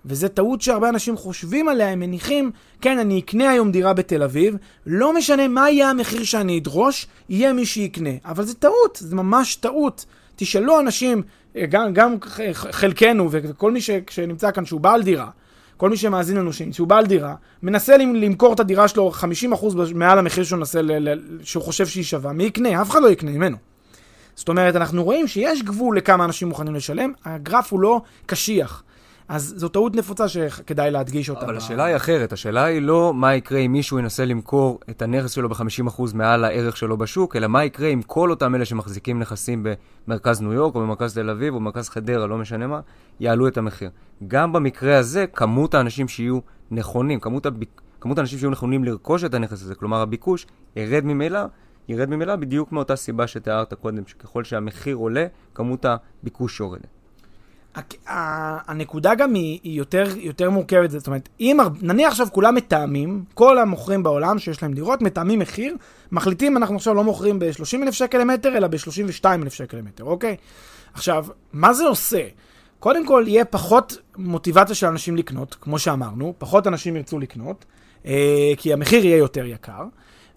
[0.05, 4.55] וזו טעות שהרבה אנשים חושבים עליה, הם מניחים, כן, אני אקנה היום דירה בתל אביב,
[4.85, 8.09] לא משנה מה יהיה המחיר שאני אדרוש, יהיה מי שיקנה.
[8.25, 10.05] אבל זה טעות, זה ממש טעות.
[10.35, 11.23] תשאלו אנשים,
[11.69, 12.15] גם, גם
[12.53, 15.29] חלקנו וכל מי ש, שנמצא כאן שהוא בעל דירה,
[15.77, 19.11] כל מי שמאזין לנו, שהוא בעל דירה, מנסה למכור את הדירה שלו
[19.53, 20.81] 50% מעל המחיר שהוא מנסה,
[21.43, 22.81] שהוא חושב שהיא שווה, מי יקנה?
[22.81, 23.57] אף אחד לא יקנה ממנו.
[24.35, 28.83] זאת אומרת, אנחנו רואים שיש גבול לכמה אנשים מוכנים לשלם, הגרף הוא לא קשיח.
[29.27, 31.45] אז זו טעות נפוצה שכדאי להדגיש אותה.
[31.45, 31.57] אבל.
[31.57, 35.49] השאלה היא אחרת, השאלה היא לא מה יקרה אם מישהו ינסה למכור את הנכס שלו
[35.49, 39.65] ב-50% מעל הערך שלו בשוק, אלא מה יקרה אם כל אותם אלה שמחזיקים נכסים
[40.07, 42.79] במרכז ניו יורק, או במרכז תל אביב, או במרכז חדרה, לא משנה מה,
[43.19, 43.89] יעלו את המחיר.
[44.27, 46.39] גם במקרה הזה, כמות האנשים שיהיו
[46.71, 47.55] נכונים, כמות, הב...
[48.01, 51.39] כמות האנשים שיהיו נכונים לרכוש את הנכס הזה, כלומר הביקוש, ירד ממילא.
[51.89, 56.96] ירד ממילא בדיוק מאותה סיבה שתיארת קודם, שככל שהמחיר עולה, כמות הביקוש יורדת.
[58.07, 63.57] הנקודה גם היא, היא יותר, יותר מורכבת, זאת אומרת, אם נניח עכשיו כולם מתאמים, כל
[63.57, 65.75] המוכרים בעולם שיש להם דירות, מתאמים מחיר,
[66.11, 70.35] מחליטים אנחנו עכשיו לא מוכרים ב-30,000 שקל למטר, אלא ב-32,000 שקל למטר, אוקיי?
[70.93, 72.27] עכשיו, מה זה עושה?
[72.79, 77.65] קודם כל, יהיה פחות מוטיבציה של אנשים לקנות, כמו שאמרנו, פחות אנשים ירצו לקנות,
[78.05, 79.83] אה, כי המחיר יהיה יותר יקר.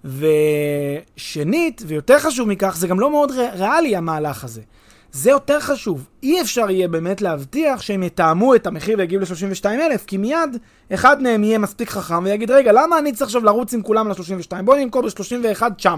[0.05, 4.63] ושנית, ויותר חשוב מכך, זה גם לא מאוד ריאלי המהלך הזה.
[5.13, 6.07] זה יותר חשוב.
[6.23, 10.57] אי אפשר יהיה באמת להבטיח שהם יתאמו את המחיר ויגיעו ל-32,000, כי מיד
[10.95, 14.63] אחד מהם יהיה מספיק חכם ויגיד, רגע, למה אני צריך עכשיו לרוץ עם כולם ל-32?
[14.65, 15.89] בואו נמכור ב-31,900.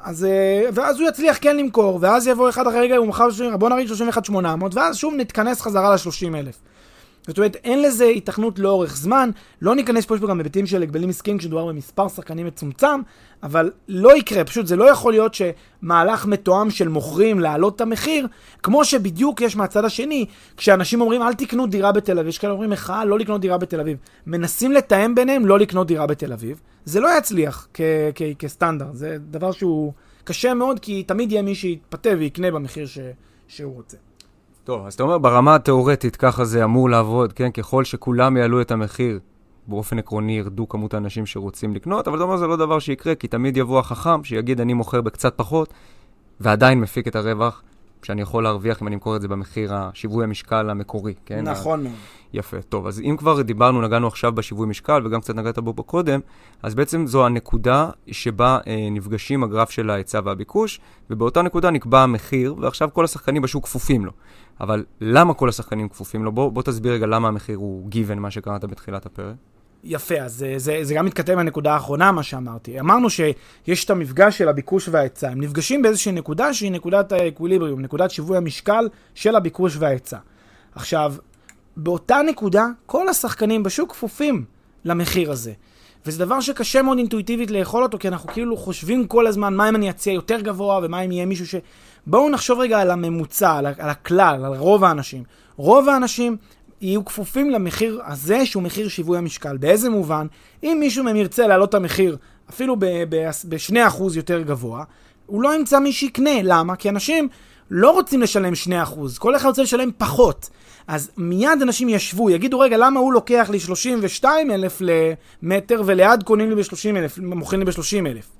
[0.00, 3.68] אז, אה, ואז הוא יצליח כן למכור, ואז יבוא אחד אחרי רגע, הוא מכר, בוא
[3.68, 6.73] נריד 31,800, ואז שוב נתכנס חזרה ל-30,000.
[7.26, 9.30] זאת אומרת, אין לזה התכנות לאורך זמן,
[9.62, 13.00] לא ניכנס פה, גם היבטים של הגבלים עסקיים כשדובר במספר שחקנים מצומצם,
[13.42, 18.26] אבל לא יקרה, פשוט זה לא יכול להיות שמהלך מתואם של מוכרים להעלות את המחיר,
[18.62, 22.70] כמו שבדיוק יש מהצד השני, כשאנשים אומרים אל תקנו דירה בתל אביב, יש כאלה אומרים
[22.70, 23.98] מחאה לא לקנות דירה בתל אביב.
[24.26, 27.80] מנסים לתאם ביניהם לא לקנות דירה בתל אביב, זה לא יצליח כ-
[28.14, 29.92] כ- כסטנדרט, זה דבר שהוא
[30.24, 32.98] קשה מאוד, כי תמיד יהיה מי שיתפתה ויקנה במחיר ש-
[33.48, 33.96] שהוא רוצה.
[34.64, 37.50] טוב, אז אתה אומר ברמה התיאורטית ככה זה אמור לעבוד, כן?
[37.50, 39.18] ככל שכולם יעלו את המחיר,
[39.66, 43.28] באופן עקרוני ירדו כמות האנשים שרוצים לקנות, אבל אתה אומר זה לא דבר שיקרה, כי
[43.28, 45.72] תמיד יבוא החכם שיגיד אני מוכר בקצת פחות,
[46.40, 47.62] ועדיין מפיק את הרווח
[48.02, 51.48] שאני יכול להרוויח אם אני אמכור את זה במחיר השיווי המשקל המקורי, כן?
[51.48, 51.94] נכון מאוד.
[52.32, 56.20] יפה, טוב, אז אם כבר דיברנו, נגענו עכשיו בשיווי משקל, וגם קצת נגעת בו קודם,
[56.62, 62.54] אז בעצם זו הנקודה שבה אה, נפגשים הגרף של ההיצע והביקוש, ובאותה נקודה נקבע המחיר,
[62.60, 64.12] ועכשיו כל השחקנים בשוק כפופים לו.
[64.60, 66.32] אבל למה כל השחקנים כפופים לו?
[66.32, 69.34] בוא, בוא תסביר רגע למה המחיר הוא given, מה שקראת בתחילת הפרק.
[69.84, 72.80] יפה, אז זה, זה, זה גם מתכתב עם הנקודה האחרונה, מה שאמרתי.
[72.80, 75.30] אמרנו שיש את המפגש של הביקוש וההיצע.
[75.30, 80.18] הם נפגשים באיזושהי נקודה שהיא נקודת האקוויליבריום, נקודת שיווי המשקל של הביקוש וההיצע.
[80.74, 81.14] עכשיו,
[81.76, 84.44] באותה נקודה, כל השחקנים בשוק כפופים
[84.84, 85.52] למחיר הזה.
[86.06, 89.76] וזה דבר שקשה מאוד אינטואיטיבית לאכול אותו, כי אנחנו כאילו חושבים כל הזמן מה אם
[89.76, 91.54] אני אציע יותר גבוה ומה אם יהיה מישהו ש...
[92.06, 95.22] בואו נחשוב רגע על הממוצע, על, על הכלל, על רוב האנשים.
[95.56, 96.36] רוב האנשים
[96.80, 99.56] יהיו כפופים למחיר הזה שהוא מחיר שיווי המשקל.
[99.56, 100.26] באיזה מובן?
[100.62, 102.16] אם מישהו מהם ירצה להעלות את המחיר
[102.50, 104.84] אפילו ב-2% יותר גבוה,
[105.26, 106.42] הוא לא ימצא מי שיקנה.
[106.42, 106.76] למה?
[106.76, 107.28] כי אנשים
[107.70, 108.52] לא רוצים לשלם
[108.84, 110.50] 2%, כל אחד רוצה לשלם פחות.
[110.86, 114.82] אז מיד אנשים ישבו, יגידו, רגע, למה הוא לוקח לי 32 אלף
[115.42, 118.30] למטר וליד קונים לי ב-30 אלף, מוכרים לי ב-30 אלף?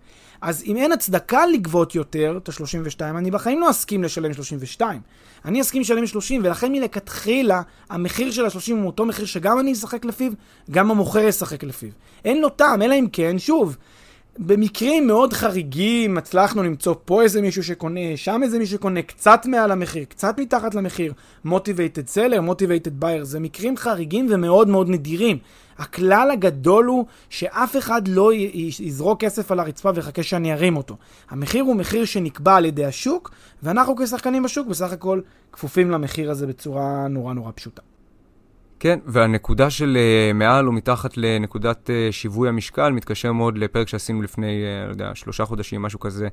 [0.44, 5.00] אז אם אין הצדקה לגבות יותר את ה-32, אני בחיים לא אסכים לשלם 32.
[5.44, 10.04] אני אסכים לשלם 30, ולכן מלכתחילה המחיר של ה-30 הוא אותו מחיר שגם אני אשחק
[10.04, 10.33] לפיו,
[10.70, 11.88] גם המוכר ישחק לפיו.
[12.24, 13.76] אין לו טעם, אלא אם כן, שוב,
[14.38, 19.70] במקרים מאוד חריגים הצלחנו למצוא פה איזה מישהו שקונה, שם איזה מישהו שקונה, קצת מעל
[19.70, 21.12] המחיר, קצת מתחת למחיר,
[21.47, 25.38] motivated seller, motivated buyer, זה מקרים חריגים ומאוד מאוד נדירים.
[25.79, 28.31] הכלל הגדול הוא שאף אחד לא
[28.81, 30.97] יזרוק כסף על הרצפה ויחכה שאני ארים אותו.
[31.31, 33.31] המחיר הוא מחיר שנקבע על ידי השוק,
[33.62, 35.20] ואנחנו כשחקנים בשוק בסך הכל
[35.53, 37.83] כפופים למחיר הזה בצורה נורא נורא פשוטה.
[38.85, 44.23] כן, והנקודה של uh, מעל או מתחת לנקודת uh, שיווי המשקל מתקשר מאוד לפרק שעשינו
[44.23, 46.29] לפני, uh, לא יודע, שלושה חודשים, משהו כזה,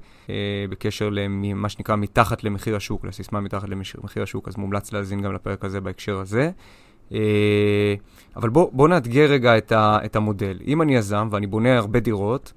[0.69, 5.65] בקשר למה שנקרא מתחת למחיר השוק, לסיסמה מתחת למחיר השוק, אז מומלץ להאזין גם לפרק
[5.65, 6.51] הזה בהקשר הזה.
[8.35, 10.57] אבל בוא, בוא נאתגר רגע את, ה, את המודל.
[10.67, 12.53] אם אני יזם ואני בונה הרבה דירות,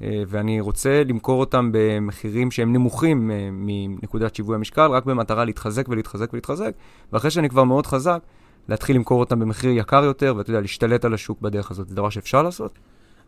[0.00, 6.70] ואני רוצה למכור אותם במחירים שהם נמוכים מנקודת שיווי המשקל, רק במטרה להתחזק ולהתחזק ולהתחזק,
[7.12, 8.20] ואחרי שאני כבר מאוד חזק,
[8.68, 11.88] להתחיל למכור אותם במחיר יקר יותר, ואתה יודע, להשתלט על השוק בדרך הזאת.
[11.88, 12.78] זה דבר שאפשר לעשות?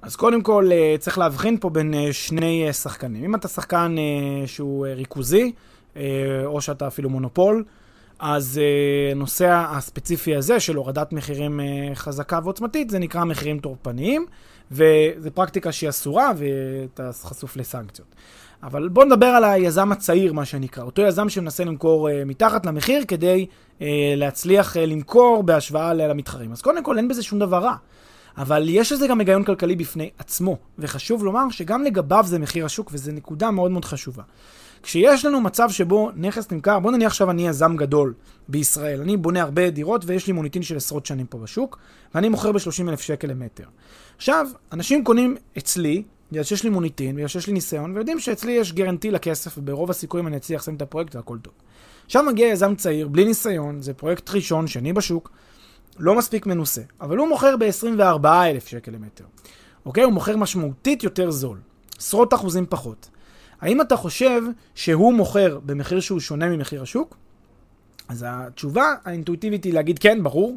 [0.02, 3.24] אז קודם כל, אה, צריך להבחין פה בין אה, שני אה, שחקנים.
[3.24, 3.96] אם אתה שחקן
[4.46, 5.52] שהוא ריכוזי,
[6.44, 7.64] או שאתה אפילו מונופול,
[8.18, 8.60] אז
[9.12, 11.60] הנושא הספציפי הזה של הורדת מחירים
[11.94, 14.26] חזקה ועוצמתית, זה נקרא מחירים טורפניים,
[14.70, 18.14] וזו פרקטיקה שהיא אסורה ואתה חשוף לסנקציות.
[18.62, 20.84] אבל בואו נדבר על היזם הצעיר, מה שנקרא.
[20.84, 23.46] אותו יזם שמנסה למכור uh, מתחת למחיר כדי
[23.78, 23.82] uh,
[24.16, 26.52] להצליח uh, למכור בהשוואה למתחרים.
[26.52, 27.74] אז קודם כל אין בזה שום דבר רע.
[28.36, 32.90] אבל יש לזה גם היגיון כלכלי בפני עצמו, וחשוב לומר שגם לגביו זה מחיר השוק,
[32.92, 34.22] וזו נקודה מאוד מאוד חשובה.
[34.82, 38.14] כשיש לנו מצב שבו נכס נמכר, בוא נניח עכשיו אני יזם גדול
[38.48, 41.78] בישראל, אני בונה הרבה דירות ויש לי מוניטין של עשרות שנים פה בשוק,
[42.14, 43.64] ואני מוכר ב-30 אלף שקל למטר.
[44.16, 48.72] עכשיו, אנשים קונים אצלי בגלל שיש לי מוניטין, בגלל שיש לי ניסיון, ויודעים שאצלי יש
[48.72, 51.52] גרנטי לכסף, וברוב הסיכויים אני אצליח לסיים את הפרויקט והכל טוב.
[52.06, 55.30] עכשיו מגיע יזם צעיר, בלי ניסיון, זה פרויקט ראשון, שני בשוק,
[55.98, 59.24] לא מספיק מנוסה, אבל הוא מוכר ב-24,000 שקל למטר.
[59.86, 60.04] אוקיי?
[60.04, 61.58] הוא מוכר משמעותית יותר זול,
[61.98, 63.08] עשרות אחוזים פחות.
[63.60, 64.42] האם אתה חושב
[64.74, 67.16] שהוא מוכר במחיר שהוא שונה ממחיר השוק?
[68.08, 70.56] אז התשובה האינטואיטיבית היא להגיד כן, ברור,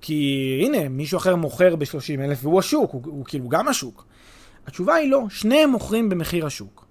[0.00, 4.06] כי הנה, מישהו אחר מוכר ב-30,000 והוא השוק, הוא, הוא כאילו גם השוק.
[4.66, 6.84] התשובה היא לא, שניהם מוכרים במחיר השוק.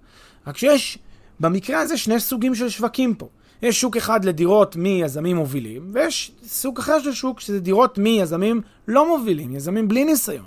[0.47, 0.97] רק שיש
[1.39, 3.27] במקרה הזה שני סוגים של שווקים פה.
[3.62, 9.17] יש שוק אחד לדירות מיזמים מובילים, ויש סוג אחר של שוק שזה דירות מיזמים לא
[9.17, 10.45] מובילים, יזמים בלי ניסיון.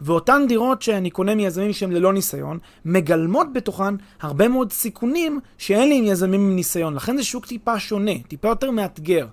[0.00, 5.98] ואותן דירות שאני קונה מיזמים שהם ללא ניסיון, מגלמות בתוכן הרבה מאוד סיכונים שאין לי
[5.98, 6.94] עם יזמים עם ניסיון.
[6.94, 9.26] לכן זה שוק טיפה שונה, טיפה יותר מאתגר.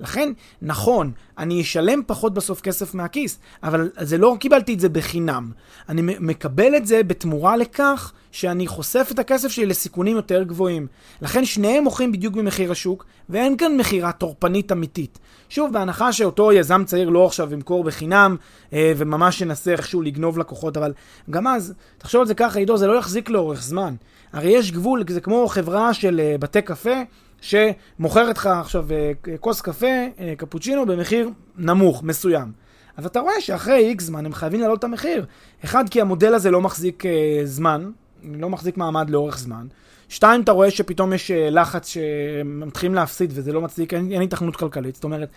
[0.00, 0.32] לכן,
[0.62, 5.52] נכון, אני אשלם פחות בסוף כסף מהכיס, אבל זה לא קיבלתי את זה בחינם.
[5.88, 10.86] אני מקבל את זה בתמורה לכך שאני חושף את הכסף שלי לסיכונים יותר גבוהים.
[11.22, 15.18] לכן שניהם מוכרים בדיוק במחיר השוק, ואין כאן מכירה טורפנית אמיתית.
[15.48, 18.36] שוב, בהנחה שאותו יזם צעיר לא עכשיו ימכור בחינם,
[18.72, 20.92] אה, וממש ינסה איכשהו לגנוב לקוחות, אבל
[21.30, 23.94] גם אז, תחשוב על זה ככה, עידו, זה לא יחזיק לאורך זמן.
[24.32, 27.02] הרי יש גבול, זה כמו חברה של אה, בתי קפה,
[27.40, 29.86] שמוכרת לך עכשיו אה, כוס קפה,
[30.18, 32.52] אה, קפוצ'ינו, במחיר נמוך, מסוים.
[32.96, 35.26] אז אתה רואה שאחרי איקס זמן הם חייבים להעלות את המחיר.
[35.64, 37.02] אחד, כי המודל הזה לא מחזיק
[37.44, 37.90] זמן,
[38.22, 39.66] לא מחזיק מעמד לאורך זמן.
[40.10, 44.56] שתיים, אתה רואה שפתאום יש uh, לחץ שמתחילים להפסיד וזה לא מצדיק, אין, אין התכנות
[44.56, 44.94] כלכלית.
[44.94, 45.28] זאת אומרת,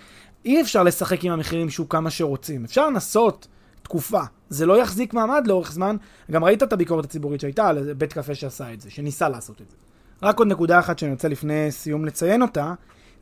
[0.46, 2.64] אי אפשר לשחק עם המחירים שהוא כמה שרוצים.
[2.64, 3.48] אפשר לנסות
[3.82, 5.96] תקופה, זה לא יחזיק מעמד לאורך זמן.
[6.32, 9.70] גם ראית את הביקורת הציבורית שהייתה על בית קפה שעשה את זה, שניסה לעשות את
[9.70, 9.76] זה.
[10.24, 12.74] רק עוד נקודה אחת שאני רוצה לפני סיום לציין אותה,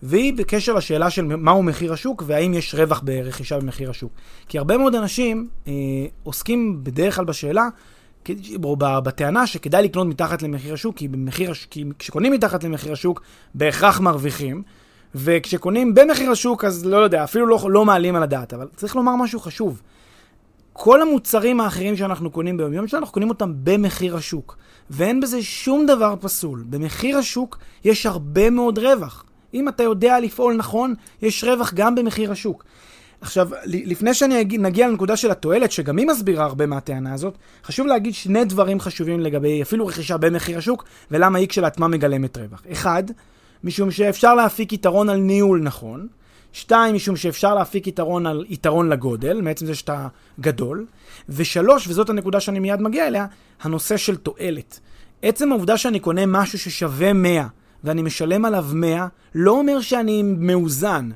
[0.04, 4.12] והיא בקשר לשאלה של מהו מחיר השוק והאם יש רווח ברכישה במחיר השוק.
[4.48, 5.74] כי הרבה מאוד אנשים אה,
[6.24, 7.68] עוסקים בדרך כלל בשאלה,
[8.64, 13.22] או בטענה שכדאי לקנות מתחת למחיר השוק, כי, במחיר, כי כשקונים מתחת למחיר השוק
[13.56, 14.64] בהכרח מרוויחים,
[15.16, 19.16] וכשקונים במחיר השוק אז לא יודע, אפילו לא, לא מעלים על הדעת, אבל צריך לומר
[19.16, 19.82] משהו חשוב.
[20.73, 24.57] כל המוצרים האחרים שאנחנו קונים ביום יום שלנו, אנחנו קונים אותם במחיר השוק.
[24.89, 26.63] ואין בזה שום דבר פסול.
[26.69, 29.25] במחיר השוק יש הרבה מאוד רווח.
[29.53, 32.63] אם אתה יודע לפעול נכון, יש רווח גם במחיר השוק.
[33.21, 38.45] עכשיו, לפני שנגיע לנקודה של התועלת, שגם היא מסבירה הרבה מהטענה הזאת, חשוב להגיד שני
[38.45, 42.63] דברים חשובים לגבי אפילו רכישה במחיר השוק, ולמה היא כשלעצמה מגלמת רווח.
[42.71, 43.03] אחד,
[43.63, 46.07] משום שאפשר להפיק יתרון על ניהול נכון.
[46.54, 50.08] שתיים, משום שאפשר להפיק יתרון על יתרון לגודל, מעצם זה שאתה
[50.40, 50.86] גדול.
[51.30, 53.26] ושלוש, וזאת הנקודה שאני מיד מגיע אליה,
[53.62, 54.80] הנושא של תועלת.
[55.22, 57.48] עצם העובדה שאני קונה משהו ששווה 100
[57.84, 61.10] ואני משלם עליו 100, לא אומר שאני מאוזן.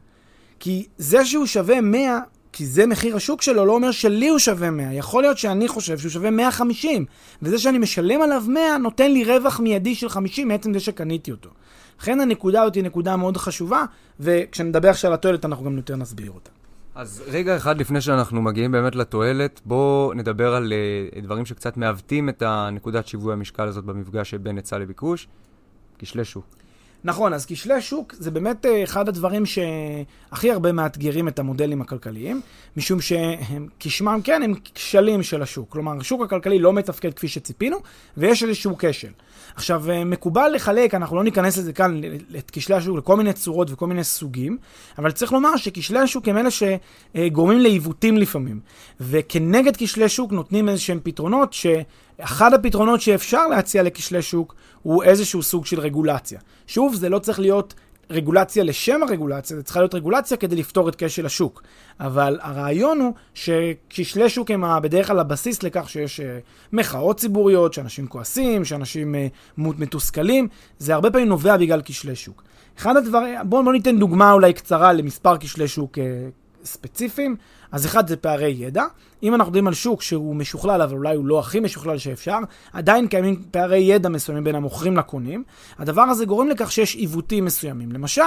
[0.60, 2.19] כי זה שהוא שווה 100,
[2.52, 4.93] כי זה מחיר השוק שלו, לא אומר שלי הוא שווה 100.
[4.93, 7.06] יכול להיות שאני חושב שהוא שווה 150,
[7.41, 11.50] וזה שאני משלם עליו 100 נותן לי רווח מיידי של 50 מעצם זה שקניתי אותו.
[11.99, 13.86] לכן הנקודה הזאת היא נקודה מאוד חשובה,
[14.19, 16.49] וכשנדבר עכשיו על התועלת אנחנו גם יותר נסביר אותה.
[16.95, 20.73] אז רגע אחד לפני שאנחנו מגיעים באמת לתועלת, בואו נדבר על
[21.13, 25.27] uh, דברים שקצת מעוותים את הנקודת שיווי המשקל הזאת במפגש שבין היצע לביקוש,
[25.99, 26.45] כשלי שוק.
[27.05, 32.41] נכון, אז כשלי שוק זה באמת אה, אחד הדברים שהכי הרבה מאתגרים את המודלים הכלכליים,
[32.77, 35.69] משום שהם כשמם כן הם כשלים של השוק.
[35.69, 37.77] כלומר, השוק הכלכלי לא מתפקד כפי שציפינו,
[38.17, 39.12] ויש איזשהו כשל.
[39.55, 42.01] עכשיו, אה, מקובל לחלק, אנחנו לא ניכנס לזה כאן,
[42.37, 44.57] את כשלי השוק לכל מיני צורות וכל מיני סוגים,
[44.97, 48.59] אבל צריך לומר שכשלי השוק הם אלה שגורמים לעיוותים לפעמים.
[49.01, 51.65] וכנגד כשלי שוק נותנים איזשהם פתרונות ש...
[52.19, 56.39] אחד הפתרונות שאפשר להציע לכשלי שוק הוא איזשהו סוג של רגולציה.
[56.67, 57.73] שוב, זה לא צריך להיות
[58.09, 61.63] רגולציה לשם הרגולציה, זה צריכה להיות רגולציה כדי לפתור את כשל השוק.
[61.99, 66.23] אבל הרעיון הוא שכשלי שוק הם בדרך כלל הבסיס לכך שיש uh,
[66.73, 69.17] מחאות ציבוריות, שאנשים כועסים, שאנשים uh,
[69.57, 70.47] מתוסכלים,
[70.79, 72.43] זה הרבה פעמים נובע בגלל כשלי שוק.
[72.77, 76.01] אחד הדברים, בואו בוא ניתן דוגמה אולי קצרה למספר כשלי שוק uh,
[76.65, 77.36] ספציפיים.
[77.71, 78.84] אז אחד זה פערי ידע.
[79.23, 82.38] אם אנחנו מדברים על שוק שהוא משוכלל, אבל אולי הוא לא הכי משוכלל שאפשר,
[82.73, 85.43] עדיין קיימים פערי ידע מסוימים בין המוכרים לקונים.
[85.80, 87.91] הדבר הזה גורם לכך שיש עיוותים מסוימים.
[87.91, 88.21] למשל,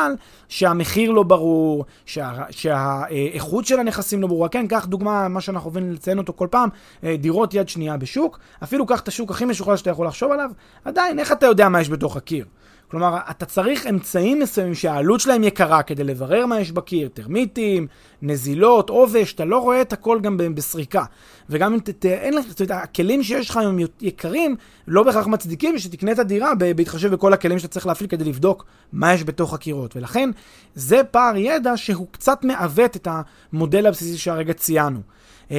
[0.49, 4.49] שהמחיר לא ברור, שה, שהאיכות של הנכסים לא ברורה.
[4.49, 6.69] כן, קח דוגמה, מה שאנחנו אוהבים לציין אותו כל פעם,
[7.05, 8.39] אה, דירות יד שנייה בשוק.
[8.63, 10.51] אפילו קח את השוק הכי משוכלל שאתה יכול לחשוב עליו,
[10.85, 12.45] עדיין, איך אתה יודע מה יש בתוך הקיר?
[12.91, 17.87] כלומר, אתה צריך אמצעים מסוימים שהעלות שלהם יקרה כדי לברר מה יש בקיר, טרמיטים,
[18.23, 21.05] נזילות, עובש, אתה לא רואה את הכל גם בסריקה.
[21.51, 24.57] וגם אם אין לך, אתה יודע, הכלים שיש לך היום יקרים,
[24.89, 29.15] לא בהכרח מצדיקים שתקנה את הדירה בהתחשב בכל הכלים שאתה צריך להפעיל כדי לבדוק מה
[29.15, 29.97] יש בתוך הקירות.
[29.97, 30.31] ולכן,
[30.75, 33.09] זה פער ידע שהוא קצת מעוות את
[33.53, 35.01] המודל הבסיסי שהרגע ציינו.
[35.49, 35.53] Uh,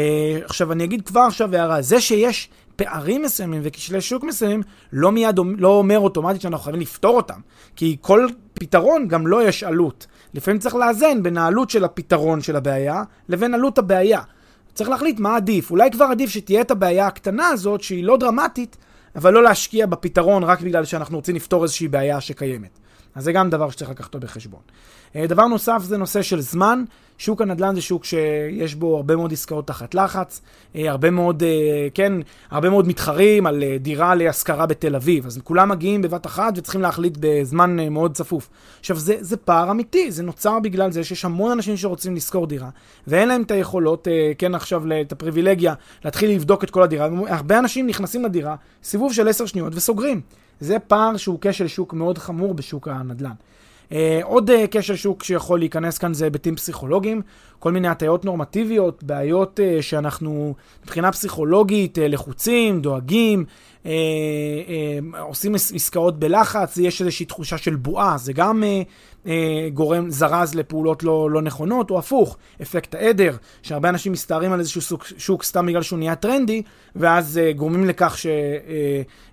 [0.44, 4.62] עכשיו, אני אגיד כבר עכשיו הערה, זה שיש פערים מסוימים וכשלי שוק מסוימים,
[4.94, 7.40] לא מיד לא אומר אוטומטית שאנחנו חייבים לפתור אותם.
[7.76, 10.08] כי כל פתרון גם לא יש עלות.
[10.34, 14.22] לפעמים צריך לאזן בין העלות של הפתרון של הבעיה לבין עלות הבעיה.
[14.74, 15.72] צריך להחליט מה עדיף.
[15.72, 18.78] אולי כבר עדיף שתהיה את הבעיה הקטנה הזאת, שהיא לא דרמטית,
[19.16, 22.80] אבל לא להשקיע בפתרון רק בגלל שאנחנו רוצים לפתור איזושהי בעיה שקיימת.
[23.16, 24.62] אז זה גם דבר שצריך לקחת בחשבון.
[25.16, 26.84] אה, דבר נוסף זה נושא של זמן,
[27.20, 30.42] שוק הנדל"ן זה שוק שיש בו הרבה מאוד עסקאות תחת לחץ,
[30.76, 32.14] אה, הרבה מאוד, אה, כן,
[32.52, 36.82] הרבה מאוד מתחרים על אה, דירה להשכרה בתל אביב, אז כולם מגיעים בבת אחת וצריכים
[36.82, 38.50] להחליט בזמן מאוד צפוף.
[38.80, 42.70] עכשיו, זה, זה פער אמיתי, זה נוצר בגלל זה שיש המון אנשים שרוצים לשכור דירה,
[43.08, 44.08] ואין להם את היכולות,
[44.38, 45.74] כן, עכשיו, את הפריבילגיה
[46.06, 47.10] להתחיל לבדוק את כל הדירה.
[47.28, 50.22] הרבה אנשים נכנסים לדירה, סיבוב של עשר שניות וסוגרים.
[50.60, 53.32] זה פער שהוא כשל שוק מאוד חמור בשוק הנדל"ן.
[53.90, 57.22] Uh, עוד uh, כשל שוק שיכול להיכנס כאן זה היבטים פסיכולוגיים,
[57.60, 63.46] כל מיני הטיות נורמטיביות, בעיות uh, שאנחנו מבחינה פסיכולוגית uh, לחוצים, דואגים,
[63.84, 63.88] uh, uh,
[65.20, 68.90] עושים עסקאות בלחץ, יש איזושהי תחושה של בועה, זה גם uh,
[69.28, 74.60] אה, גורם זרז לפעולות לא, לא נכונות, או הפוך, אפקט העדר, שהרבה אנשים מסתערים על
[74.60, 76.62] איזשהו שוק, שוק סתם בגלל שהוא נהיה טרנדי,
[76.96, 78.30] ואז אה, גורמים לכך שכן,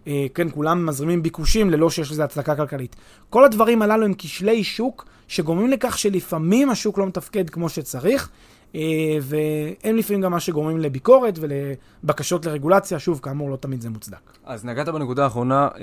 [0.07, 2.97] אה, אה, כולם מזרימים ביקושים ללא שיש לזה הצדקה כלכלית.
[3.31, 8.29] כל הדברים הללו הם כשלי שוק שגורמים לכך שלפעמים השוק לא מתפקד כמו שצריך.
[8.73, 8.79] Uh,
[9.21, 14.33] והם לפעמים גם מה שגורמים לביקורת ולבקשות לרגולציה, שוב, כאמור, לא תמיד זה מוצדק.
[14.45, 15.79] אז נגעת בנקודה האחרונה, uh,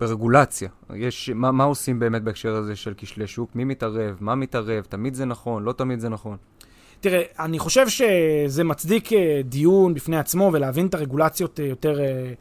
[0.00, 0.68] ברגולציה.
[0.94, 3.50] יש, מה, מה עושים באמת בהקשר הזה של כשלי שוק?
[3.54, 4.16] מי מתערב?
[4.20, 4.84] מה מתערב?
[4.88, 5.62] תמיד זה נכון?
[5.62, 6.36] לא תמיד זה נכון?
[7.00, 12.32] תראה, אני חושב שזה מצדיק אה, דיון בפני עצמו ולהבין את הרגולציות אה, יותר אה,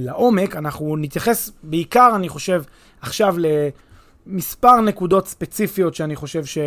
[0.00, 0.56] לעומק.
[0.56, 2.62] אנחנו נתייחס בעיקר, אני חושב,
[3.00, 3.36] עכשיו.
[4.26, 6.58] מספר נקודות ספציפיות שאני חושב ש...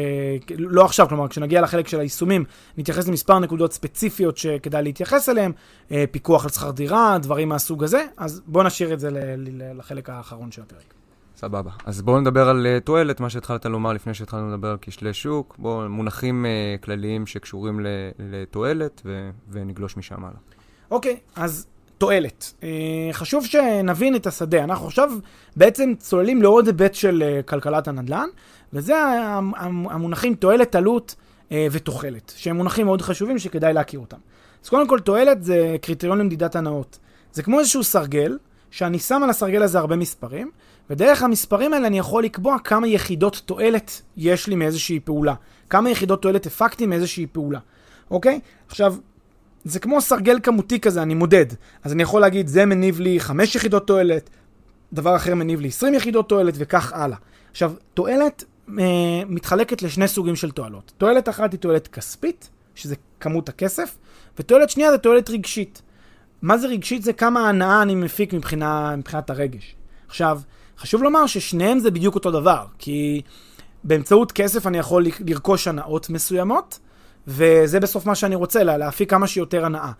[0.57, 2.45] לא עכשיו, כלומר, כשנגיע לחלק של היישומים,
[2.77, 5.51] נתייחס למספר נקודות ספציפיות שכדאי להתייחס אליהן,
[5.91, 9.09] אה, פיקוח על שכר דירה, דברים מהסוג הזה, אז בואו נשאיר את זה
[9.75, 10.93] לחלק האחרון של הפרק.
[11.35, 11.71] סבבה.
[11.85, 15.55] אז בואו נדבר על uh, תועלת, מה שהתחלת לומר לפני שהתחלנו לדבר על כשלי שוק.
[15.59, 17.79] בואו, מונחים uh, כלליים שקשורים
[18.19, 20.37] לתועלת, ו- ונגלוש משם הלאה.
[20.91, 21.67] אוקיי, אז
[22.03, 22.53] תועלת.
[22.63, 22.69] אה,
[23.11, 24.63] חשוב שנבין את השדה.
[24.63, 25.11] אנחנו עכשיו
[25.55, 28.27] בעצם צוללים לעוד היבט של אה, כלכלת הנדל"ן,
[28.73, 28.95] וזה
[29.89, 31.15] המונחים תועלת, עלות
[31.51, 34.17] אה, ותוחלת, שהם מונחים מאוד חשובים שכדאי להכיר אותם.
[34.63, 36.99] אז קודם כל, תועלת זה קריטריון למדידת הנאות.
[37.33, 38.37] זה כמו איזשהו סרגל,
[38.71, 40.51] שאני שם על הסרגל הזה הרבה מספרים,
[40.89, 45.33] ודרך המספרים האלה אני יכול לקבוע כמה יחידות תועלת יש לי מאיזושהי פעולה.
[45.69, 47.59] כמה יחידות תועלת הפקתי מאיזושהי פעולה,
[48.11, 48.39] אוקיי?
[48.67, 48.95] עכשיו,
[49.63, 51.45] זה כמו סרגל כמותי כזה, אני מודד.
[51.83, 54.29] אז אני יכול להגיד, זה מניב לי 5 יחידות תועלת,
[54.93, 57.17] דבר אחר מניב לי 20 יחידות תועלת, וכך הלאה.
[57.51, 58.43] עכשיו, תועלת
[58.79, 58.83] אה,
[59.27, 60.91] מתחלקת לשני סוגים של תועלות.
[60.97, 63.97] תועלת אחת היא תועלת כספית, שזה כמות הכסף,
[64.39, 65.81] ותועלת שנייה זה תועלת רגשית.
[66.41, 67.03] מה זה רגשית?
[67.03, 69.75] זה כמה הנאה אני מפיק מבחינה, מבחינת הרגש.
[70.07, 70.41] עכשיו,
[70.77, 73.21] חשוב לומר ששניהם זה בדיוק אותו דבר, כי
[73.83, 76.79] באמצעות כסף אני יכול לרכוש הנאות מסוימות,
[77.27, 79.91] וזה בסוף מה שאני רוצה, לה, להפיק כמה שיותר הנאה.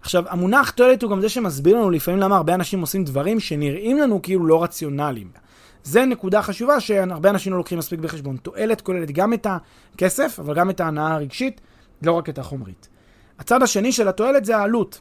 [0.00, 3.98] עכשיו, המונח תועלת הוא גם זה שמסביר לנו לפעמים למה הרבה אנשים עושים דברים שנראים
[3.98, 5.30] לנו כאילו לא רציונליים.
[5.84, 8.36] זה נקודה חשובה שהרבה אנשים לא לוקחים מספיק בחשבון.
[8.36, 9.46] תועלת כוללת גם את
[9.94, 11.60] הכסף, אבל גם את ההנאה הרגשית,
[12.02, 12.88] לא רק את החומרית.
[13.38, 15.00] הצד השני של התועלת זה העלות.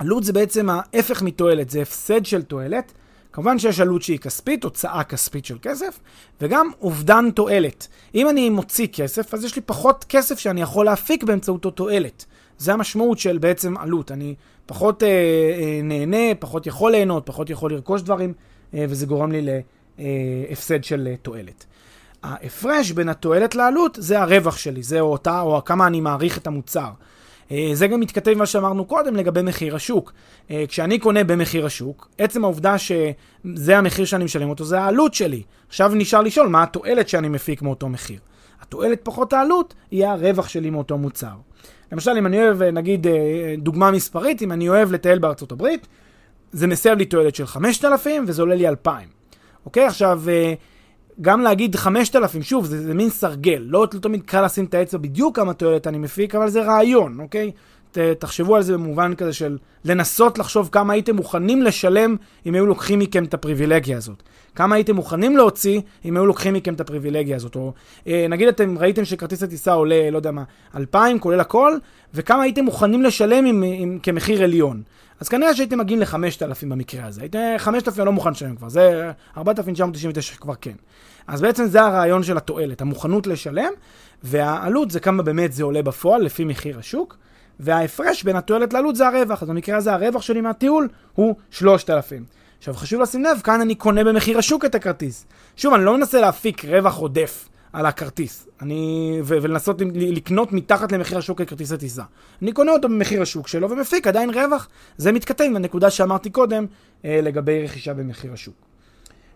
[0.00, 2.92] העלות זה בעצם ההפך מתועלת, זה הפסד של תועלת.
[3.34, 6.00] כמובן שיש עלות שהיא כספית, הוצאה כספית של כסף,
[6.40, 7.88] וגם אובדן תועלת.
[8.14, 12.24] אם אני מוציא כסף, אז יש לי פחות כסף שאני יכול להפיק באמצעותו תועלת.
[12.58, 14.12] זה המשמעות של בעצם עלות.
[14.12, 14.34] אני
[14.66, 18.32] פחות אה, אה, נהנה, פחות יכול ליהנות, פחות יכול לרכוש דברים,
[18.74, 19.60] אה, וזה גורם לי
[19.98, 21.64] להפסד של אה, תועלת.
[22.22, 26.90] ההפרש בין התועלת לעלות זה הרווח שלי, זה אותה, או כמה אני מעריך את המוצר.
[27.50, 30.12] אה, זה גם מתכתב עם מה שאמרנו קודם לגבי מחיר השוק.
[30.50, 35.42] אה, כשאני קונה במחיר השוק, עצם העובדה שזה המחיר שאני משלם אותו, זה העלות שלי.
[35.68, 38.18] עכשיו נשאר לשאול מה התועלת שאני מפיק מאותו מחיר.
[38.60, 41.34] התועלת פחות העלות, יהיה הרווח שלי מאותו מוצר.
[41.92, 45.86] למשל, אם אני אוהב, נגיד, אה, דוגמה מספרית, אם אני אוהב לטייל בארצות הברית,
[46.52, 49.08] זה מסב לי תועלת של 5,000 וזה עולה לי 2,000.
[49.66, 49.86] אוקיי?
[49.86, 50.22] עכשיו,
[51.20, 53.64] גם להגיד 5,000, שוב, זה, זה מין סרגל.
[53.66, 57.20] לא, לא תמיד קל לשים את האצבע בדיוק כמה תועלת אני מפיק, אבל זה רעיון,
[57.20, 57.50] אוקיי?
[57.92, 62.66] ת, תחשבו על זה במובן כזה של לנסות לחשוב כמה הייתם מוכנים לשלם אם היו
[62.66, 64.22] לוקחים מכם את הפריבילגיה הזאת.
[64.54, 67.56] כמה הייתם מוכנים להוציא אם היו לוקחים מכם את הפריבילגיה הזאת.
[67.56, 67.72] או
[68.06, 70.42] אה, נגיד אתם ראיתם שכרטיס הטיסה עולה, לא יודע מה,
[70.76, 71.76] 2,000 כולל הכל,
[72.14, 74.82] וכמה הייתם מוכנים לשלם עם, עם, כמחיר עליון.
[75.20, 77.20] אז כנראה שהייתם מגיעים ל-5,000 במקרה הזה.
[77.20, 80.74] הייתם, 5,000 אני לא מוכן לשלם כבר, זה 4,999 כבר כן.
[81.26, 83.72] אז בעצם זה הרעיון של התועלת, המוכנות לשלם,
[84.22, 87.16] והעלות זה כמה באמת זה עולה בפועל לפי מחיר השוק,
[87.60, 89.42] וההפרש בין התועלת לעלות זה הרווח.
[89.42, 92.24] אז במקרה הזה הרווח שלי מהטיול הוא 3,000.
[92.58, 95.26] עכשיו חשוב לשים לב, כאן אני קונה במחיר השוק את הכרטיס.
[95.56, 97.48] שוב, אני לא מנסה להפיק רווח עודף.
[97.74, 98.48] על הכרטיס.
[98.62, 99.18] אני...
[99.24, 102.02] ו- ולנסות לקנות מתחת למחיר השוק את כרטיס הטיסה.
[102.42, 104.68] אני קונה אותו במחיר השוק שלו ומפיק עדיין רווח.
[104.96, 106.66] זה מתכתב עם הנקודה שאמרתי קודם
[107.04, 108.54] אה, לגבי רכישה במחיר השוק.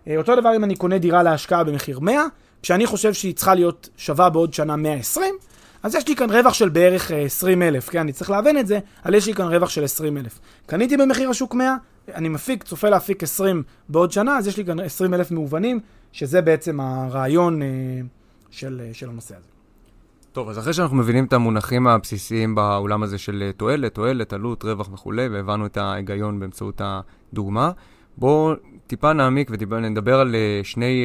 [0.08, 2.24] אה, אותו דבר אם אני קונה דירה להשקעה במחיר 100,
[2.62, 5.34] כשאני חושב שהיא צריכה להיות שווה בעוד שנה 120,
[5.82, 7.98] אז יש לי כאן רווח של בערך 20 אלף, כן?
[7.98, 10.38] אני צריך להבין את זה, אבל יש לי כאן רווח של 20 אלף.
[10.66, 11.76] קניתי במחיר השוק 100,
[12.14, 15.80] אני מפיק, צופה להפיק 20 בעוד שנה, אז יש לי כאן 20 אלף מהובנים,
[16.12, 17.66] שזה בעצם הרעיון אה,
[18.50, 19.48] של, אה, של הנושא הזה.
[20.32, 24.64] טוב, אז אחרי שאנחנו מבינים את המונחים הבסיסיים בעולם הזה של אה, תועלת, תועלת, עלות,
[24.64, 27.70] רווח וכולי, והבנו את ההיגיון באמצעות הדוגמה,
[28.16, 28.54] בואו
[28.86, 31.04] טיפה נעמיק וטיפה נדבר על אה, שני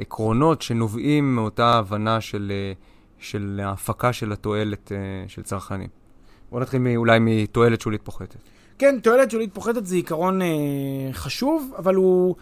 [0.00, 2.52] עקרונות שנובעים מאותה הבנה של,
[3.18, 4.92] של ההפקה של התועלת
[5.28, 5.88] של צרכנים.
[6.50, 8.38] בואו נתחיל אולי מתועלת שולית פוחתת.
[8.78, 10.48] כן, תועלת שולית פוחתת זה עיקרון אה,
[11.12, 12.34] חשוב, אבל הוא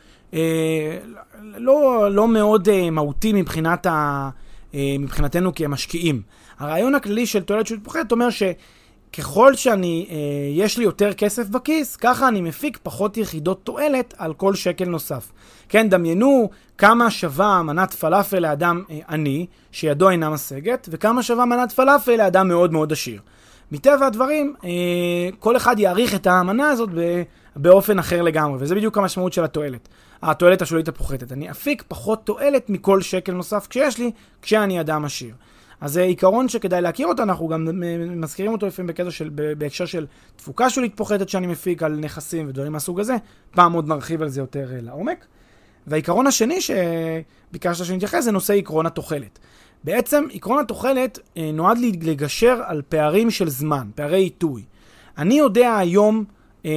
[1.56, 4.30] לא, לא מאוד אה, מהותי מבחינת ה,
[4.74, 6.22] אה, מבחינתנו כמשקיעים.
[6.58, 10.16] הרעיון הכללי של תועלת שולית פוחתת אומר שככל שאני, אה,
[10.50, 15.32] יש לי יותר כסף בכיס, ככה אני מפיק פחות יחידות תועלת על כל שקל נוסף.
[15.68, 21.72] כן, דמיינו כמה שווה מנת פלאפל לאדם אה, עני, שידו אינה משגת, וכמה שווה מנת
[21.72, 23.20] פלאפל לאדם מאוד מאוד עשיר.
[23.72, 24.70] מטבע הדברים, אה,
[25.38, 26.90] כל אחד יעריך את האמנה הזאת
[27.56, 29.88] באופן אחר לגמרי, וזה בדיוק המשמעות של התועלת.
[30.22, 31.32] התועלת השולית הפוחתת.
[31.32, 34.10] אני אפיק פחות תועלת מכל שקל נוסף כשיש לי,
[34.42, 35.34] כשאני אדם עשיר.
[35.80, 37.68] אז זה עיקרון שכדאי להכיר אותו, אנחנו גם
[38.16, 40.06] מזכירים אותו לפעמים בקטע של, בהקשר של
[40.36, 43.16] תפוקה שולית פוחתת שאני מפיק על נכסים ודברים מהסוג הזה.
[43.50, 45.26] פעם עוד נרחיב על זה יותר אה, לעומק.
[45.86, 49.38] והעיקרון השני שביקשת שנתייחס זה נושא עקרון התוחלת.
[49.84, 54.62] בעצם עקרון התוחלת אה, נועד לגשר על פערים של זמן, פערי עיתוי.
[55.18, 56.24] אני יודע היום
[56.66, 56.70] אה,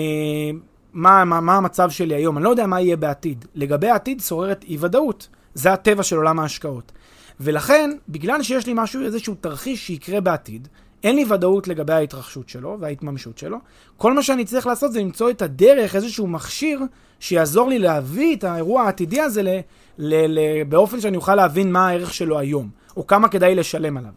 [0.95, 3.45] מה, מה, מה המצב שלי היום, אני לא יודע מה יהיה בעתיד.
[3.55, 5.27] לגבי העתיד שוררת אי ודאות.
[5.53, 6.91] זה הטבע של עולם ההשקעות.
[7.39, 10.67] ולכן, בגלל שיש לי משהו, איזשהו תרחיש שיקרה בעתיד,
[11.03, 13.57] אין לי ודאות לגבי ההתרחשות שלו וההתממשות שלו.
[13.97, 16.81] כל מה שאני צריך לעשות זה למצוא את הדרך, איזשהו מכשיר,
[17.19, 19.49] שיעזור לי להביא את האירוע העתידי הזה ל,
[19.97, 24.11] ל, ל, באופן שאני אוכל להבין מה הערך שלו היום, או כמה כדאי לשלם עליו.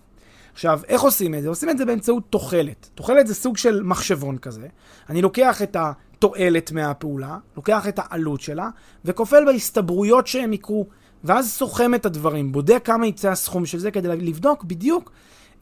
[0.53, 1.49] עכשיו, איך עושים את זה?
[1.49, 2.89] עושים את זה באמצעות תוחלת.
[2.95, 4.67] תוחלת זה סוג של מחשבון כזה.
[5.11, 5.77] אני לוקח את
[6.19, 8.69] התועלת מהפעולה, לוקח את העלות שלה,
[9.05, 10.87] וכופל בהסתברויות שהם יקרו,
[11.25, 15.13] ואז סוכם את הדברים, בודק כמה יצא הסכום של זה כדי לבדוק בדיוק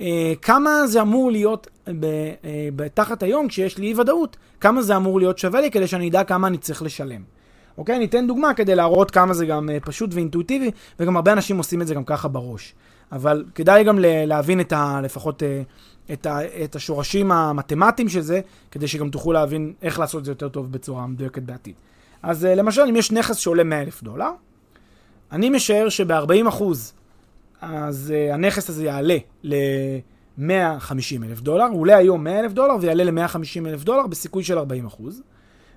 [0.01, 1.67] אה, כמה זה אמור להיות
[2.01, 2.05] ב,
[2.45, 6.09] אה, תחת היום, כשיש לי אי ודאות, כמה זה אמור להיות שווה לי כדי שאני
[6.09, 7.23] אדע כמה אני צריך לשלם.
[7.79, 7.99] אוקיי?
[7.99, 11.87] ניתן דוגמה כדי להראות כמה זה גם אה, פשוט ואינטואיטיבי, וגם הרבה אנשים עושים את
[11.87, 12.75] זה גם ככה בראש.
[13.13, 15.01] אבל כדאי גם להבין את ה...
[15.03, 15.63] לפחות אה,
[16.13, 18.41] את, ה, את השורשים המתמטיים של זה,
[18.71, 21.75] כדי שגם תוכלו להבין איך לעשות את זה יותר טוב בצורה מדויקת בעתיד.
[22.23, 24.31] אז אה, למשל, אם יש נכס שעולה 100 אלף דולר,
[25.33, 26.93] אני משער שב-40 אחוז,
[27.61, 33.05] אז uh, הנכס הזה יעלה ל-150 אלף דולר, הוא עולה היום 100 אלף דולר ויעלה
[33.05, 35.23] ל-150 אלף דולר בסיכוי של 40 אחוז,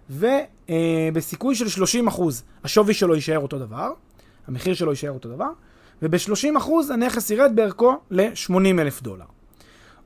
[0.10, 3.92] ובסיכוי uh, של 30 אחוז השווי שלו יישאר אותו דבר,
[4.48, 5.50] המחיר שלו יישאר אותו דבר,
[6.02, 9.26] וב-30 אחוז הנכס ירד בערכו ל-80 אלף דולר.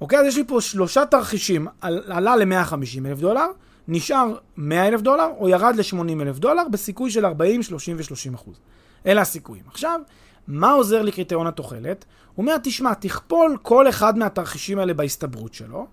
[0.04, 3.46] אוקיי, אז יש לי פה שלושה תרחישים, על, עלה ל-150 אלף דולר,
[3.88, 8.60] נשאר 100 אלף דולר, או ירד ל-80 אלף דולר, בסיכוי של 40, 30 ו-30 אחוז.
[9.06, 9.64] אלה הסיכויים.
[9.68, 10.00] עכשיו,
[10.48, 12.06] מה עוזר לי קריטריון התוחלת?
[12.36, 15.88] הוא אומר, תשמע, תכפול כל אחד מהתרחישים האלה בהסתברות שלו,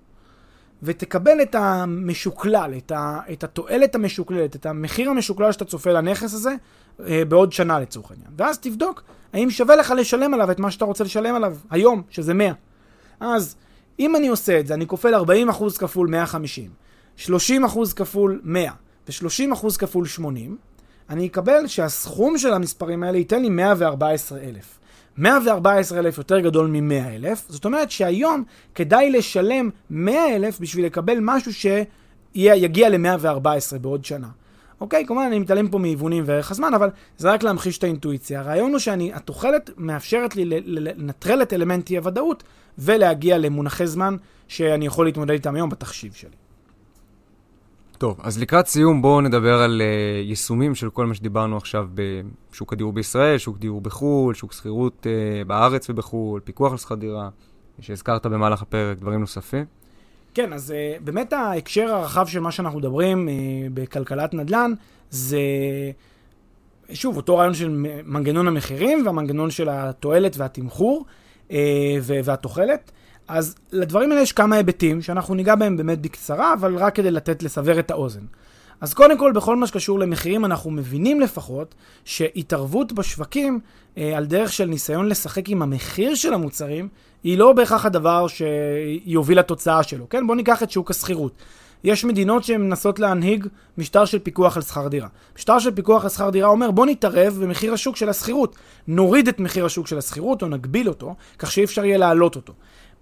[0.83, 6.55] ותקבל את המשוקלל, את, ה, את התועלת המשוקללת, את המחיר המשוקלל שאתה צופה לנכס הזה
[7.07, 8.31] אה, בעוד שנה לצורך העניין.
[8.37, 9.03] ואז תבדוק
[9.33, 12.53] האם שווה לך לשלם עליו את מה שאתה רוצה לשלם עליו היום, שזה 100.
[13.21, 13.57] אז
[13.99, 16.71] אם אני עושה את זה, אני כופל 40% כפול 150,
[17.19, 17.29] 30%
[17.97, 18.73] כפול 100
[19.09, 20.57] ו-30% כפול 80,
[21.11, 24.81] אני אקבל שהסכום של המספרים האלה ייתן לי 114,000.
[25.17, 33.79] 114,000 יותר גדול מ-100,000, זאת אומרת שהיום כדאי לשלם 100,000 בשביל לקבל משהו שיגיע ל-114
[33.81, 34.29] בעוד שנה.
[34.81, 38.41] אוקיי, כמובן אני מתעלם פה מהיוונים וערך הזמן, אבל זה רק להמחיש את האינטואיציה.
[38.41, 42.43] הרעיון הוא שהתוחלת מאפשרת לי לנטרל את אלמנט אי-הוודאות
[42.79, 44.17] ולהגיע למונחי זמן
[44.49, 46.37] שאני יכול להתמודד איתם היום בתחשיב שלי.
[47.99, 52.73] טוב, אז לקראת סיום בואו נדבר על uh, יישומים של כל מה שדיברנו עכשיו בשוק
[52.73, 57.29] הדיור בישראל, שוק דיור בחו"ל, שוק שכירות uh, בארץ ובחו"ל, פיקוח על שכר דירה,
[57.81, 59.80] שהזכרת במהלך הפרק, דברים נוספים.
[60.35, 63.31] כן, אז uh, באמת ההקשר הרחב של מה שאנחנו מדברים uh,
[63.75, 64.73] בכלכלת נדל"ן
[65.11, 65.41] זה,
[66.93, 67.69] שוב, אותו רעיון של
[68.05, 71.05] מנגנון המחירים והמנגנון של התועלת והתמחור
[71.49, 71.53] uh,
[72.25, 72.91] והתוחלת.
[73.29, 77.43] אז לדברים האלה יש כמה היבטים, שאנחנו ניגע בהם באמת בקצרה, אבל רק כדי לתת,
[77.43, 78.25] לסבר את האוזן.
[78.81, 81.75] אז קודם כל, בכל מה שקשור למחירים, אנחנו מבינים לפחות
[82.05, 83.61] שהתערבות בשווקים,
[83.99, 86.89] אה, על דרך של ניסיון לשחק עם המחיר של המוצרים,
[87.23, 90.09] היא לא בהכרח הדבר שיוביל לתוצאה שלו.
[90.09, 91.33] כן, בואו ניקח את שוק השכירות.
[91.85, 93.47] יש מדינות שהן מנסות להנהיג
[93.79, 95.09] משטר של פיקוח על שכר דירה.
[95.37, 98.57] משטר של פיקוח על שכר דירה אומר בוא נתערב במחיר השוק של השכירות.
[98.89, 102.53] נוריד את מחיר השוק של השכירות או נגביל אותו, כך שאי אפשר יהיה להעלות אותו.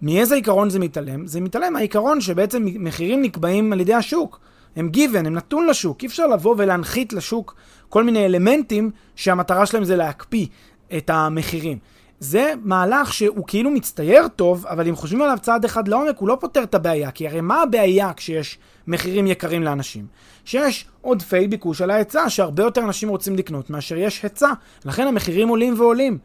[0.03, 1.27] מאיזה עיקרון זה מתעלם?
[1.27, 4.41] זה מתעלם מהעיקרון שבעצם מחירים נקבעים על ידי השוק.
[4.77, 6.03] הם גיוון, הם נתון לשוק.
[6.03, 7.55] אי אפשר לבוא ולהנחית לשוק
[7.89, 10.47] כל מיני אלמנטים שהמטרה שלהם זה להקפיא
[10.97, 11.79] את המחירים.
[12.21, 16.37] זה מהלך שהוא כאילו מצטייר טוב, אבל אם חושבים עליו צעד אחד לעומק, הוא לא
[16.41, 17.11] פותר את הבעיה.
[17.11, 20.07] כי הרי מה הבעיה כשיש מחירים יקרים לאנשים?
[20.45, 24.53] שיש עודפי ביקוש על ההיצע, שהרבה יותר אנשים רוצים לקנות מאשר יש היצע.
[24.85, 26.19] לכן המחירים עולים ועולים.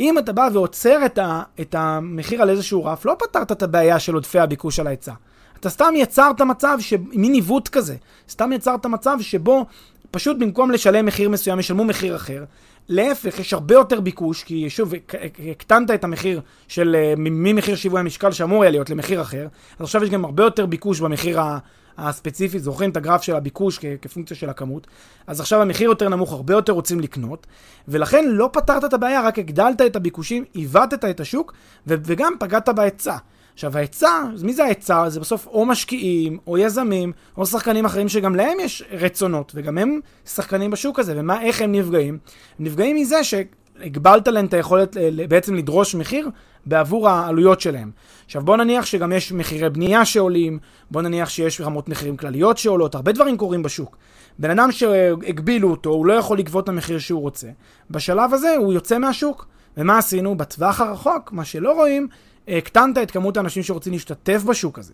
[0.00, 3.98] אם אתה בא ועוצר את, ה, את המחיר על איזשהו רף, לא פתרת את הבעיה
[3.98, 5.12] של עודפי הביקוש על ההיצע.
[5.60, 6.94] אתה סתם יצרת מצב, ש...
[7.12, 7.96] מין עיוות כזה.
[8.30, 9.66] סתם יצרת מצב שבו
[10.10, 12.44] פשוט במקום לשלם מחיר מסוים, ישלמו מחיר אחר.
[12.88, 14.92] להפך, יש הרבה יותר ביקוש, כי שוב,
[15.50, 19.46] הקטנת את המחיר של אה, ממחיר שיווי המשקל שאמור היה להיות למחיר אחר,
[19.78, 21.40] אז עכשיו יש גם הרבה יותר ביקוש במחיר
[21.98, 24.86] הספציפי, זוכרים את הגרף של הביקוש כפונקציה של הכמות,
[25.26, 27.46] אז עכשיו המחיר יותר נמוך, הרבה יותר רוצים לקנות,
[27.88, 31.52] ולכן לא פתרת את הבעיה, רק הגדלת את הביקושים, עיוותת את השוק,
[31.86, 33.16] וגם פגעת בהיצע.
[33.58, 35.08] עכשיו ההיצע, מי זה ההיצע?
[35.08, 40.00] זה בסוף או משקיעים, או יזמים, או שחקנים אחרים שגם להם יש רצונות, וגם הם
[40.26, 42.18] שחקנים בשוק הזה, ואיך הם נפגעים?
[42.58, 44.96] הם נפגעים מזה שהגבלת להם את היכולת
[45.28, 46.30] בעצם לדרוש מחיר
[46.66, 47.90] בעבור העלויות שלהם.
[48.26, 50.58] עכשיו בוא נניח שגם יש מחירי בנייה שעולים,
[50.90, 53.96] בוא נניח שיש רמות מחירים כלליות שעולות, הרבה דברים קורים בשוק.
[54.38, 57.48] בן אדם שהגבילו אותו, הוא לא יכול לגבות את המחיר שהוא רוצה.
[57.90, 59.46] בשלב הזה הוא יוצא מהשוק.
[59.76, 60.34] ומה עשינו?
[60.34, 62.08] בטווח הרחוק, מה שלא רואים,
[62.48, 64.92] הקטנת את כמות האנשים שרוצים להשתתף בשוק הזה.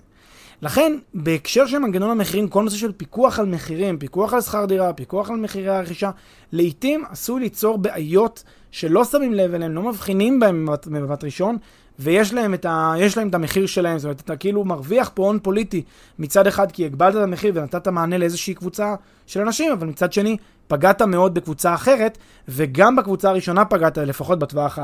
[0.63, 4.93] לכן, בהקשר של מנגנון המחירים, כל נושא של פיקוח על מחירים, פיקוח על שכר דירה,
[4.93, 6.11] פיקוח על מחירי הרכישה,
[6.53, 11.57] לעיתים עשוי ליצור בעיות שלא שמים לב אליהם, לא מבחינים בהם במבט ראשון,
[11.99, 15.39] ויש להם, את ה, להם את המחיר שלהם, זאת אומרת, אתה כאילו מרוויח פה הון
[15.43, 15.83] פוליטי
[16.19, 18.95] מצד אחד כי הגבלת את המחיר ונתת מענה לאיזושהי קבוצה
[19.27, 20.37] של אנשים, אבל מצד שני,
[20.67, 24.79] פגעת מאוד בקבוצה אחרת, וגם בקבוצה הראשונה פגעת, לפחות בטווח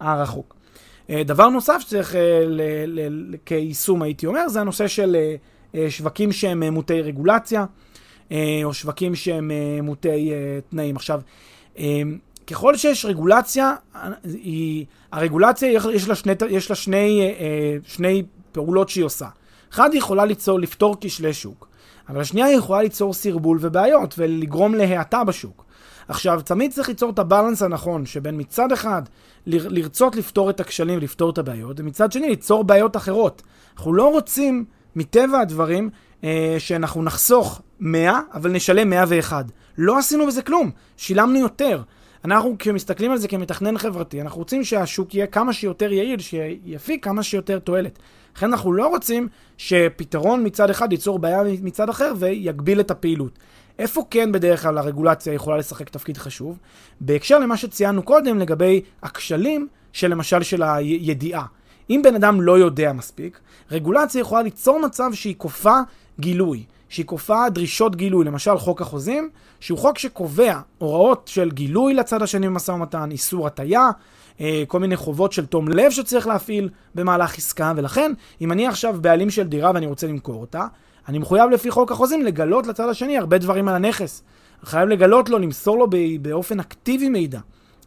[0.00, 0.54] הרחוק.
[1.10, 2.20] אה, דבר נוסף שצריך אה,
[3.46, 5.16] כיישום, הייתי אומר, זה הנושא של
[5.74, 7.64] אה, שווקים שהם מוטי רגולציה,
[8.64, 9.50] או שווקים שהם
[9.82, 10.32] מוטי
[10.70, 10.96] תנאים.
[10.96, 11.20] עכשיו,
[12.46, 13.74] ככל שיש רגולציה,
[14.24, 17.34] היא, הרגולציה יש לה, שני, יש לה שני,
[17.86, 19.26] שני פעולות שהיא עושה.
[19.72, 21.68] אחת היא יכולה ליצור, לפתור כשלי שוק,
[22.08, 25.63] אבל השנייה היא יכולה ליצור סרבול ובעיות ולגרום להאטה בשוק.
[26.08, 29.02] עכשיו, תמיד צריך ליצור את הבלנס הנכון, שבין מצד אחד
[29.46, 33.42] לרצות לפתור את הכשלים ולפתור את הבעיות, ומצד שני ליצור בעיות אחרות.
[33.76, 34.64] אנחנו לא רוצים,
[34.96, 35.90] מטבע הדברים,
[36.24, 39.46] אה, שאנחנו נחסוך 100, אבל נשלם 101.
[39.78, 41.82] לא עשינו בזה כלום, שילמנו יותר.
[42.24, 47.22] אנחנו כשמסתכלים על זה כמתכנן חברתי, אנחנו רוצים שהשוק יהיה כמה שיותר יעיל, שיפיק כמה
[47.22, 47.98] שיותר תועלת.
[48.36, 53.38] לכן אנחנו לא רוצים שפתרון מצד אחד ייצור בעיה מצד אחר ויגביל את הפעילות.
[53.78, 56.58] איפה כן בדרך כלל הרגולציה יכולה לשחק תפקיד חשוב?
[57.00, 61.46] בהקשר למה שציינו קודם לגבי הכשלים של למשל של הידיעה.
[61.90, 65.78] אם בן אדם לא יודע מספיק, רגולציה יכולה ליצור מצב שהיא כופה
[66.20, 72.22] גילוי, שהיא כופה דרישות גילוי, למשל חוק החוזים, שהוא חוק שקובע הוראות של גילוי לצד
[72.22, 73.90] השני במשא ומתן, איסור הטיה,
[74.40, 78.96] אה, כל מיני חובות של תום לב שצריך להפעיל במהלך עסקה, ולכן אם אני עכשיו
[79.00, 80.66] בעלים של דירה ואני רוצה למכור אותה,
[81.08, 84.22] אני מחויב לפי חוק החוזים לגלות לצד השני הרבה דברים על הנכס.
[84.64, 85.86] חייב לגלות לו, למסור לו
[86.22, 87.40] באופן אקטיבי מידע.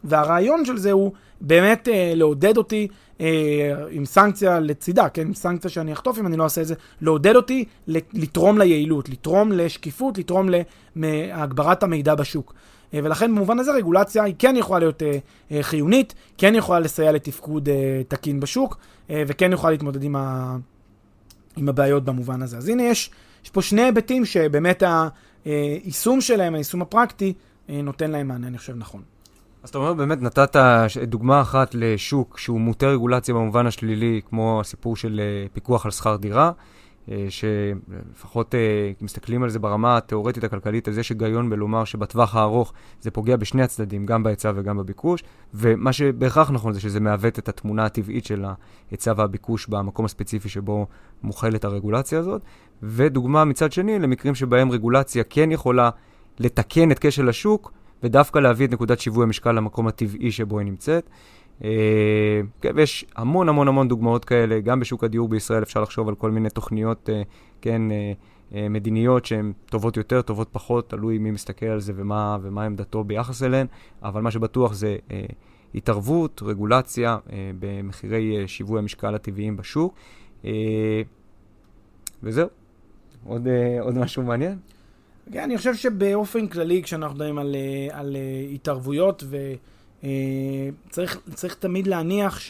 [0.04, 2.88] והרעיון של זה הוא באמת אה, לעודד אותי
[3.20, 5.26] אה, עם סנקציה לצידה, כן?
[5.26, 7.64] עם סנקציה שאני אחטוף אם אני לא אעשה את זה, לעודד אותי
[8.12, 10.48] לתרום ליעילות, לתרום לשקיפות, לתרום
[10.96, 12.54] להגברת המידע בשוק.
[12.94, 15.18] אה, ולכן במובן הזה רגולציה היא כן יכולה להיות אה,
[15.52, 18.78] אה, חיונית, כן יכולה לסייע לתפקוד אה, תקין בשוק,
[19.10, 20.56] אה, וכן יכולה להתמודד עם ה...
[21.58, 22.58] עם הבעיות במובן הזה.
[22.58, 23.10] אז הנה יש,
[23.44, 24.82] יש פה שני היבטים שבאמת
[25.44, 27.32] היישום שלהם, היישום הפרקטי,
[27.70, 29.02] אה, נותן להם מענה, אני חושב, נכון.
[29.62, 30.56] אז אתה אומר, באמת נתת
[31.02, 36.16] דוגמה אחת לשוק שהוא מוטה רגולציה במובן השלילי, כמו הסיפור של אה, פיקוח על שכר
[36.16, 36.52] דירה.
[37.10, 42.72] אה, שלפחות אה, מסתכלים על זה ברמה התיאורטית הכלכלית, אז יש היגיון בלומר שבטווח הארוך
[43.00, 47.48] זה פוגע בשני הצדדים, גם בהיצע וגם בביקוש, ומה שבהכרח נכון זה שזה מעוות את
[47.48, 48.44] התמונה הטבעית של
[48.90, 50.86] ההיצע והביקוש במקום הספציפי שבו
[51.22, 52.42] מוכלת הרגולציה הזאת,
[52.82, 55.90] ודוגמה מצד שני למקרים שבהם רגולציה כן יכולה
[56.38, 61.10] לתקן את כשל השוק, ודווקא להביא את נקודת שיווי המשקל למקום הטבעי שבו היא נמצאת.
[61.64, 62.40] אה,
[62.74, 66.50] ויש המון המון המון דוגמאות כאלה, גם בשוק הדיור בישראל אפשר לחשוב על כל מיני
[66.50, 67.22] תוכניות, אה,
[67.60, 72.64] כן, אה, מדיניות שהן טובות יותר, טובות פחות, תלוי מי מסתכל על זה ומה, ומה
[72.64, 73.66] עמדתו ביחס אליהן,
[74.02, 74.96] אבל מה שבטוח זה
[75.74, 77.18] התערבות, רגולציה
[77.58, 79.94] במחירי שיווי המשקל הטבעיים בשוק.
[82.22, 82.48] וזהו.
[83.24, 83.46] עוד,
[83.80, 84.58] עוד משהו מעניין?
[85.32, 87.56] כן, אני חושב שבאופן כללי, כשאנחנו מדברים על,
[87.90, 88.54] על אה,
[90.02, 92.40] התערבויות, וצריך תמיד להניח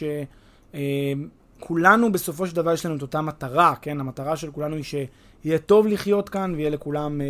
[1.59, 3.99] שכולנו בסופו של דבר יש לנו את אותה מטרה, כן?
[3.99, 7.21] המטרה של כולנו היא שיהיה טוב לחיות כאן ויהיה לכולם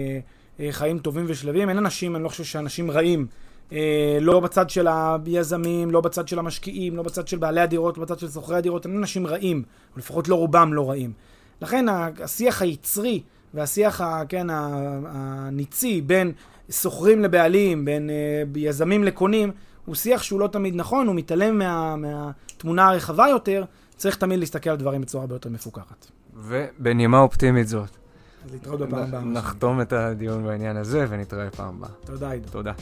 [0.72, 1.70] חיים טובים ושלווים.
[1.70, 3.28] אין אנשים, אני לא חושב שאנשים רעים.
[4.22, 8.20] לא בצד של היזמים, לא בצד של המשקיעים, לא בצד של בעלי הדירות, לא בצד
[8.20, 9.64] של שוכרי הדירות, אין אנשים רעים,
[9.94, 11.12] או לפחות לא רובם לא רעים.
[11.62, 11.86] לכן
[12.24, 13.22] השיח היצרי
[13.54, 16.32] והשיח, כן, הניצי בין
[16.72, 18.10] שוכרים לבעלים, בין
[18.56, 19.52] יזמים לקונים,
[19.86, 23.64] הוא שיח שהוא לא תמיד נכון, הוא מתעלם מה, מהתמונה הרחבה יותר,
[23.96, 26.08] צריך תמיד להסתכל על דברים בצורה הרבה יותר מפוקחת.
[26.36, 27.90] ובנימה אופטימית זאת.
[28.52, 29.22] להתראות בפעם הבאה.
[29.22, 31.90] נחתום את הדיון בעניין הזה ונתראה פעם הבאה.
[32.06, 32.50] תודה, עידו.
[32.50, 32.74] תודה.